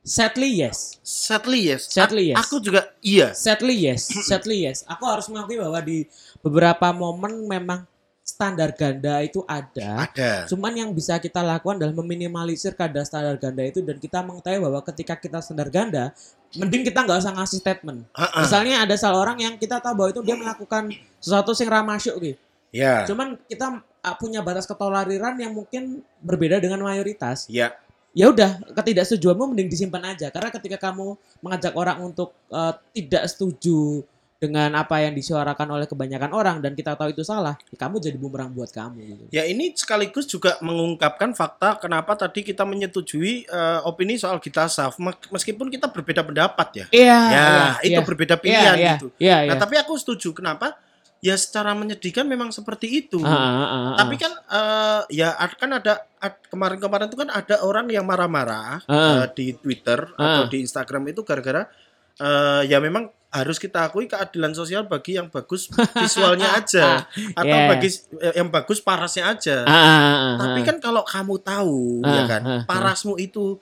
[0.00, 0.96] Sadly yes.
[1.04, 1.92] Sadly yes.
[1.92, 2.48] Sadly, A- yes.
[2.48, 3.36] Aku juga iya.
[3.36, 4.80] Sadly yes, sadly yes.
[4.88, 6.08] Aku harus mengakui bahwa di
[6.40, 7.84] beberapa momen memang
[8.30, 10.06] standar ganda itu ada.
[10.06, 10.46] Ada.
[10.46, 14.80] Cuman yang bisa kita lakukan adalah meminimalisir kadar standar ganda itu dan kita mengetahui bahwa
[14.86, 16.14] ketika kita standar ganda,
[16.54, 18.06] mending kita nggak usah ngasih statement.
[18.14, 18.46] Ha-ha.
[18.46, 22.38] Misalnya ada salah orang yang kita tahu bahwa itu dia melakukan sesuatu yang ramasuk gitu.
[22.70, 23.02] Ya.
[23.02, 27.50] Cuman kita uh, punya batas ketoleriran yang mungkin berbeda dengan mayoritas.
[27.50, 27.74] Ya.
[28.10, 34.02] Ya udah, ketidaksetujuanmu mending disimpan aja karena ketika kamu mengajak orang untuk uh, tidak setuju
[34.40, 38.16] dengan apa yang disuarakan oleh kebanyakan orang dan kita tahu itu salah, ya kamu jadi
[38.16, 39.24] bumerang buat kamu gitu.
[39.28, 44.96] Ya ini sekaligus juga mengungkapkan fakta kenapa tadi kita menyetujui eh, opini soal kita saf
[45.28, 46.86] meskipun kita berbeda pendapat ya.
[46.88, 47.20] Iya.
[47.20, 48.08] ya, iya, itu iya.
[48.08, 49.06] berbeda Iya, pilihan iya, gitu.
[49.20, 49.50] Iya, iya.
[49.52, 50.72] Nah, tapi aku setuju kenapa?
[51.20, 53.20] Ya secara menyedihkan memang seperti itu.
[53.20, 53.60] Ah, ah, ah,
[53.92, 53.96] ah.
[54.00, 59.20] Tapi kan eh, ya kan ada ad- kemarin-kemarin itu kan ada orang yang marah-marah Ah.
[59.20, 60.40] eh, di Twitter Ah.
[60.40, 61.68] atau di Instagram itu gara-gara
[62.16, 65.70] eh, ya memang harus kita akui keadilan sosial bagi yang bagus
[66.02, 67.06] visualnya aja
[67.38, 67.70] atau yeah.
[67.70, 69.62] bagi eh, yang bagus parasnya aja.
[69.64, 70.34] Ah, ah, ah, ah.
[70.42, 72.62] Tapi kan kalau kamu tahu Ah, ya kan ah, ah.
[72.66, 73.56] parasmu itu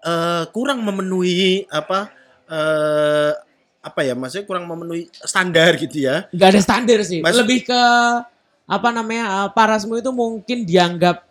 [0.00, 2.08] eh, kurang memenuhi apa
[2.48, 3.32] eh,
[3.80, 6.28] apa ya maksudnya kurang memenuhi standar gitu ya.
[6.32, 7.20] nggak ada standar sih.
[7.24, 7.82] Mas- Lebih ke
[8.70, 9.24] apa namanya?
[9.44, 11.26] uh, parasmu itu mungkin dianggap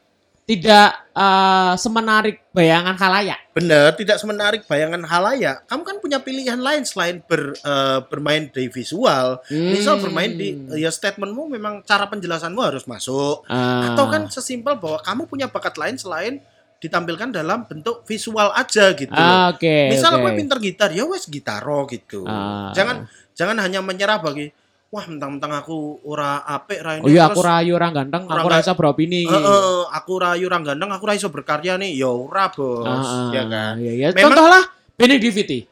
[0.50, 3.38] tidak uh, semenarik bayangan khalayak.
[3.60, 5.68] Benar, tidak semenarik bayangan halayak.
[5.68, 9.44] Kamu kan punya pilihan lain selain ber, eh, bermain di visual.
[9.52, 10.04] Misal Hmm.
[10.08, 13.44] bermain di ya statementmu memang cara penjelasanmu harus masuk.
[13.52, 13.92] Ah.
[13.94, 16.40] Atau kan sesimpel bahwa kamu punya bakat lain selain
[16.80, 19.12] ditampilkan dalam bentuk visual aja gitu.
[19.12, 19.92] Ah, Oke.
[19.92, 20.24] Misal oke.
[20.24, 22.24] aku pinter gitar, ya wes gitaro gitu.
[22.24, 22.72] Ah.
[22.72, 23.04] Jangan
[23.36, 24.48] jangan hanya menyerah bagi
[24.90, 28.74] wah mentang-mentang aku ora apik ra ini Oh iya aku rayu orang ganteng, aku rasa
[28.74, 29.22] beropini.
[29.22, 31.94] "Eh, eh, aku rayu orang ganteng, aku ra iso berkarya nih.
[31.96, 32.84] Ya ora, Bos.
[32.84, 33.74] Ah, ya kan?
[33.78, 34.08] Iya, iya.
[34.12, 34.62] Memang- Contohlah
[34.98, 35.60] Benny Diviti.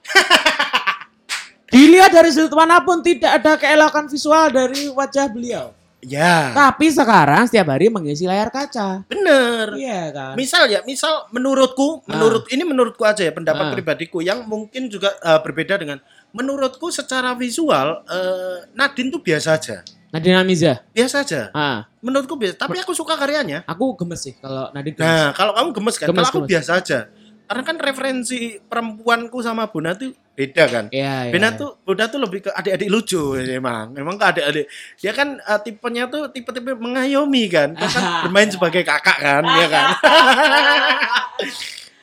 [1.67, 5.75] Dilihat dari sudut mana pun tidak ada keelokan visual dari wajah beliau.
[5.99, 6.53] Ya.
[6.53, 9.03] Tapi sekarang setiap hari mengisi layar kaca.
[9.03, 9.75] Bener.
[9.75, 10.33] Iya kan?
[10.37, 12.15] Misal ya, misal menurutku, Ah.
[12.15, 13.73] menurut ini menurutku aja ya pendapat Ah.
[13.73, 15.99] pribadiku yang mungkin juga eh, berbeda dengan
[16.31, 19.77] menurutku secara visual eh, Nadine tuh biasa aja.
[20.07, 20.79] Nadine Amiza.
[20.91, 21.41] Biasa aja.
[21.51, 23.67] Ah, Menurutku biasa, tapi aku suka karyanya.
[23.67, 25.03] aku gemes sih kalau Nadine gemes.
[25.03, 26.51] Nah, kalau kamu gemes kan, Gemes, kalau aku gemes.
[26.55, 26.99] biasa aja.
[27.47, 30.85] Karena kan referensi perempuanku sama Buna tuh beda kan.
[30.91, 31.31] Iya, iya.
[31.31, 31.55] Bena iya.
[31.55, 33.95] tuh Bunda tuh lebih ke adik-adik lucu emang.
[33.95, 34.65] Emang ke adik-adik.
[34.99, 37.71] Dia kan eh, tipenya tuh tipe-tipe mengayomi kan.
[37.71, 39.85] Dia kan bermain sebagai kakak kan, ya kan.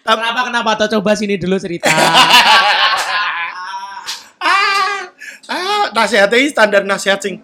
[0.05, 1.89] Kenapa kenapa tuh coba sini dulu cerita.
[5.95, 7.39] nasihatnya ini standar nasihat sing.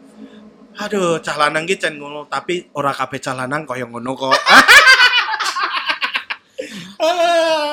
[0.80, 4.34] Aduh, cah lanang ki cen ngono, tapi ora kabeh cah lanang koyo ngono kok.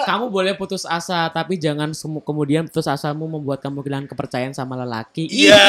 [0.08, 4.80] Kamu boleh putus asa, tapi jangan semu- kemudian putus asamu membuat kamu kehilangan kepercayaan sama
[4.80, 5.28] lelaki.
[5.28, 5.68] Iya.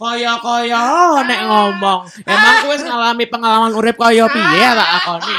[0.00, 0.84] Koyo koyo
[1.28, 2.00] nek ngomong.
[2.24, 5.36] Emang wis ngalami pengalaman urip koyo piye tak akoni.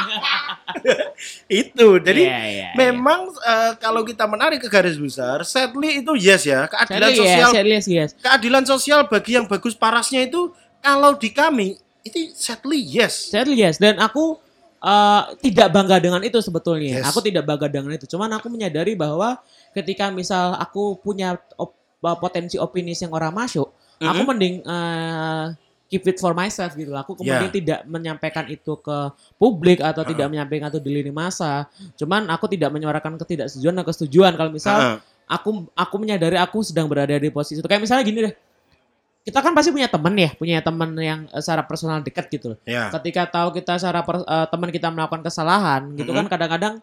[1.64, 1.88] itu.
[2.00, 2.70] Jadi Iya, iya, iya.
[2.76, 7.50] memang eh, kalau kita menarik ke garis besar, sadly itu yes ya, keadilan Jadi sosial
[7.66, 8.10] yes, yes.
[8.18, 13.30] keadilan sosial bagi yang bagus parasnya itu kalau di kami itu sadly yes.
[13.30, 14.38] Sadly yes dan aku
[14.80, 17.02] eh, tidak bangga dengan itu sebetulnya.
[17.02, 17.10] Yes.
[17.10, 18.06] Aku tidak bangga dengan itu.
[18.06, 19.42] Cuman aku menyadari bahwa
[19.74, 21.74] ketika misal aku punya op-
[22.22, 24.28] potensi opini yang orang masuk, aku Mhm.
[24.30, 25.46] mending eh,
[25.86, 26.90] keep it for myself gitu.
[26.92, 27.54] Aku kemudian Ya.
[27.54, 28.98] tidak menyampaikan itu ke
[29.36, 30.12] publik atau Ha-ha.
[30.12, 31.70] tidak menyampaikan itu di lini masa.
[31.94, 34.98] Cuman aku tidak menyuarakan ketidaksetujuan dan kesetujuan kalau misal Heeh.
[35.28, 37.66] aku aku menyadari aku sedang berada di posisi itu.
[37.66, 38.36] Kayak misalnya gini deh.
[39.22, 42.60] Kita kan pasti punya temen ya, punya temen yang eh, secara personal dekat gitu loh.
[42.62, 42.94] Ya.
[42.94, 46.32] Ketika tahu kita secara per- eh, teman kita melakukan kesalahan gitu kan Mhm.
[46.34, 46.74] kadang-kadang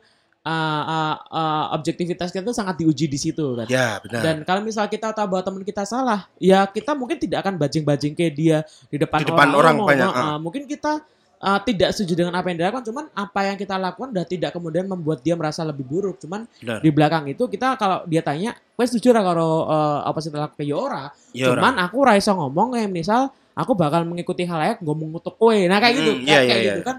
[0.42, 0.50] eh,
[0.84, 3.66] eh, eh, objektivitas kita tuh sangat diuji di situ kan.
[3.66, 4.22] Ya, benar.
[4.22, 8.12] Dan kalau misal kita tahu bahwa teman kita salah, ya kita mungkin tidak akan bajing-bajing
[8.12, 9.88] ke dia di depan, Di depan orang umum.
[9.88, 10.38] banyak, Eh, ah.
[10.38, 10.98] mungkin kita
[11.38, 14.86] eh, tidak setuju dengan apa yang dilakukan, cuman apa yang kita lakukan udah tidak kemudian
[14.86, 16.18] membuat dia merasa lebih buruk.
[16.18, 16.78] Cuman Benar.
[16.78, 20.62] di belakang itu kita kalau dia tanya, "Wes setuju ra kalau eh, apa sih lakukan
[20.62, 25.18] ya ora?" Ya, Cuman aku ra iso ngomong kayak misal aku bakal mengikuti halayak ngomong
[25.18, 25.50] ngutuk kowe.
[25.52, 26.86] Nah kayak gitu, Hmm, kayak, iya, kayak iya, gitu iya.
[26.86, 26.96] kan.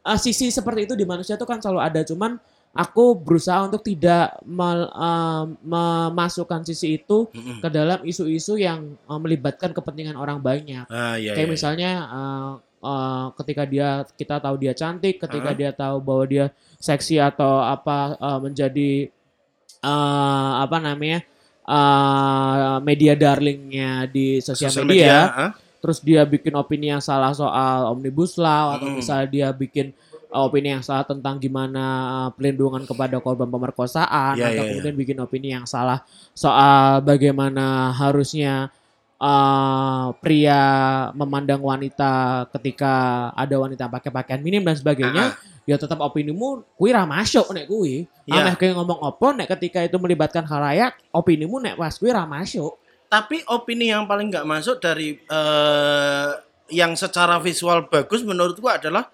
[0.00, 2.36] Eh, sisi seperti itu di manusia itu kan selalu ada, cuman
[2.70, 7.58] aku berusaha untuk tidak mel- eh, memasukkan sisi itu Mm-mm.
[7.58, 10.86] ke dalam isu-isu yang eh, melibatkan kepentingan orang banyak.
[10.86, 12.50] Ah, iya, Kayak iya, misalnya eh,
[12.86, 15.58] eh, ketika dia kita tahu dia cantik, ketika Hah?
[15.58, 16.46] dia tahu bahwa dia
[16.78, 18.90] seksi atau apa eh, menjadi
[19.82, 21.26] eh, apa namanya
[21.66, 24.44] eh, media darlingnya di iya.
[24.46, 25.50] sosial, Sosial media, ah.
[25.82, 28.96] terus dia bikin opini yang salah soal omnibus law atau Mm.
[29.00, 34.54] misalnya dia bikin uh, opini yang salah tentang gimana uh, pelindungan kepada korban pemerkosaan Iya,
[34.54, 38.70] atau iya, kemudian bikin opini yang salah soal bagaimana harusnya
[39.20, 40.62] uh, pria
[41.12, 45.36] memandang wanita ketika ada wanita pakai pakaian minim dan sebagainya Ah,
[45.68, 48.08] ya tetap opinimu kuwi ra masuk nek kuwi.
[48.26, 48.42] Iya.
[48.42, 52.74] ameh kowe ngomong opo nek ketika itu melibatkan khalayak opinimu nek pas kuwi ra masuk.
[53.10, 56.30] Tapi opini yang paling nggak masuk dari eh,
[56.70, 59.10] yang secara visual bagus menurutku adalah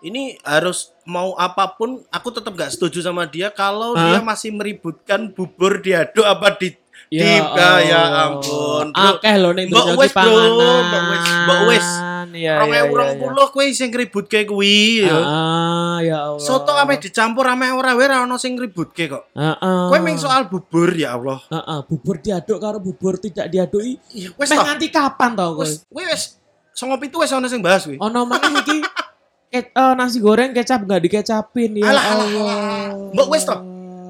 [0.00, 4.16] ini harus mau apa pun aku tetap nggak setuju sama dia kalau Hah?
[4.16, 6.76] dia masih meributkan bubur diaduk apa di
[7.10, 8.38] Deep, ah, ya Allah.
[8.38, 8.86] ampun.
[8.94, 10.30] Akeh lho ning Mbok donya wis, ki bro.
[10.30, 10.84] panganan.
[10.86, 11.86] Mbok wis, mbok wis.
[12.30, 13.18] Iya, Rong iya, ewu iya, rong iya.
[13.18, 15.18] puluh kuwi sing ributke kuwi ya.
[15.18, 16.38] Ah, ya Allah.
[16.38, 19.26] Soto ame dicampur ame ora wae ora ono sing ributke kok.
[19.34, 19.82] Heeh.
[19.90, 21.42] Kowe ming soal bubur ya Allah.
[21.50, 23.98] Heeh, bubur diaduk karo bubur tidak diaduki.
[24.14, 25.66] Iya, wis nganti kapan to kowe?
[25.66, 26.38] Wis wis
[26.70, 27.98] songo pitu wis ono sing bahas kuwi.
[27.98, 28.86] Ono maneh iki
[29.50, 32.88] ke- eh, nasi goreng kecap nggak dikecapin ya Alah, alah, alah.
[33.10, 33.58] Mbok wis toh.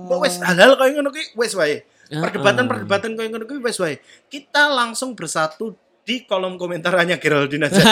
[0.07, 1.81] Mbok wis halal koyo ngono kuwi wis wae.
[1.81, 2.21] Heeh.
[2.21, 3.97] Perdebatan-perdebatan koyo ngono kuwi wis wae.
[4.29, 5.73] Kita langsung bersatu
[6.05, 7.81] di kolom komentarnya Geraldine aja.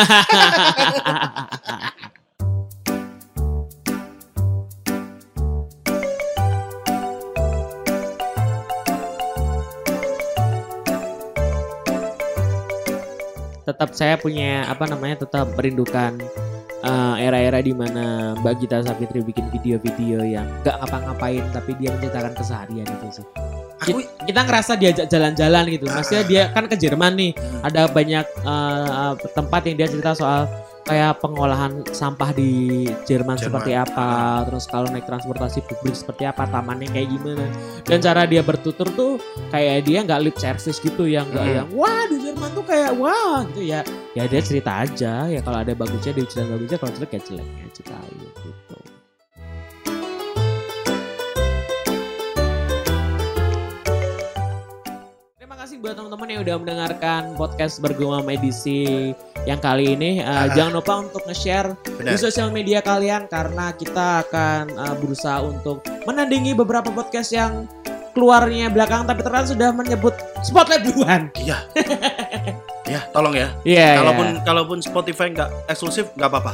[13.68, 16.16] tetap saya punya apa namanya tetap merindukan
[16.80, 22.32] eh, era-era di mana Mbak Gita Savitri bikin video-video yang nggak ngapa-ngapain tapi dia menceritakan
[22.34, 23.26] keseharian itu sih.
[23.78, 25.86] Aku Ki- kita ngerasa diajak jalan-jalan gitu.
[25.86, 27.30] Maksudnya dia kan ke Jerman nih,
[27.62, 30.50] ada banyak eh, tempat yang dia cerita soal
[30.88, 33.36] kayak pengolahan sampah di Jerman, Jerman.
[33.36, 37.44] seperti apa, terus kalau naik transportasi publik seperti apa, tamannya kayak gimana.
[37.84, 39.20] Dan cara dia bertutur tuh
[39.52, 41.56] kayak dia nggak lip service gitu yang nggak Hmm.
[41.60, 43.84] yang wah di Jerman tuh kayak wah gitu ya.
[44.16, 47.64] Ya dia cerita aja ya kalau ada bagusnya dia cerita bagusnya, kalau jelek ya jeleknya
[47.76, 48.48] ceritain gitu.
[55.78, 59.14] Kasih buat teman-teman yang udah mendengarkan podcast bergumam edisi
[59.46, 60.18] yang kali ini.
[60.26, 60.46] Uh, Ah.
[60.50, 66.58] Jangan lupa untuk nge-share di sosial media kalian karena kita akan uh, berusaha untuk menandingi
[66.58, 67.70] beberapa podcast yang
[68.10, 71.30] keluarnya belakang tapi ternyata sudah menyebut spotlight duluan.
[71.38, 71.62] Iya.
[72.98, 73.54] ya, tolong ya.
[73.62, 74.02] Iya.
[74.02, 76.52] Kalaupun kalaupun Spotify nggak eksklusif nggak apa-apa.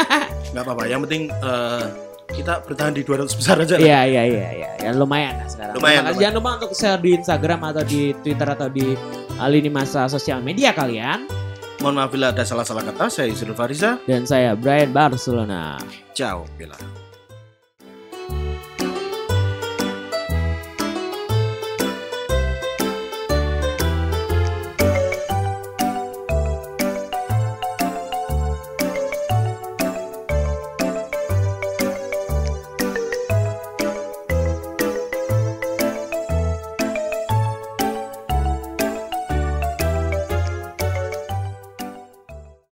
[0.52, 0.84] Nggak apa-apa.
[0.84, 1.84] Yang penting eh,
[2.32, 3.76] kita bertahan di 200 besar aja.
[3.76, 3.84] lah.
[3.84, 5.74] Iya iya iya iya ya, lumayan lah sekarang.
[5.78, 6.20] Lumayan, kasih.
[6.20, 8.86] Jangan lupa untuk share di Instagram atau di Twitter atau di
[9.38, 11.28] uh, lini masa sosial media kalian.
[11.82, 13.10] Mohon maaf bila ada salah-salah kata.
[13.10, 13.98] Saya Yusril Fariza.
[14.06, 15.82] Dan saya Brian Barcelona.
[16.14, 16.46] Ciao.
[16.54, 17.01] Bila.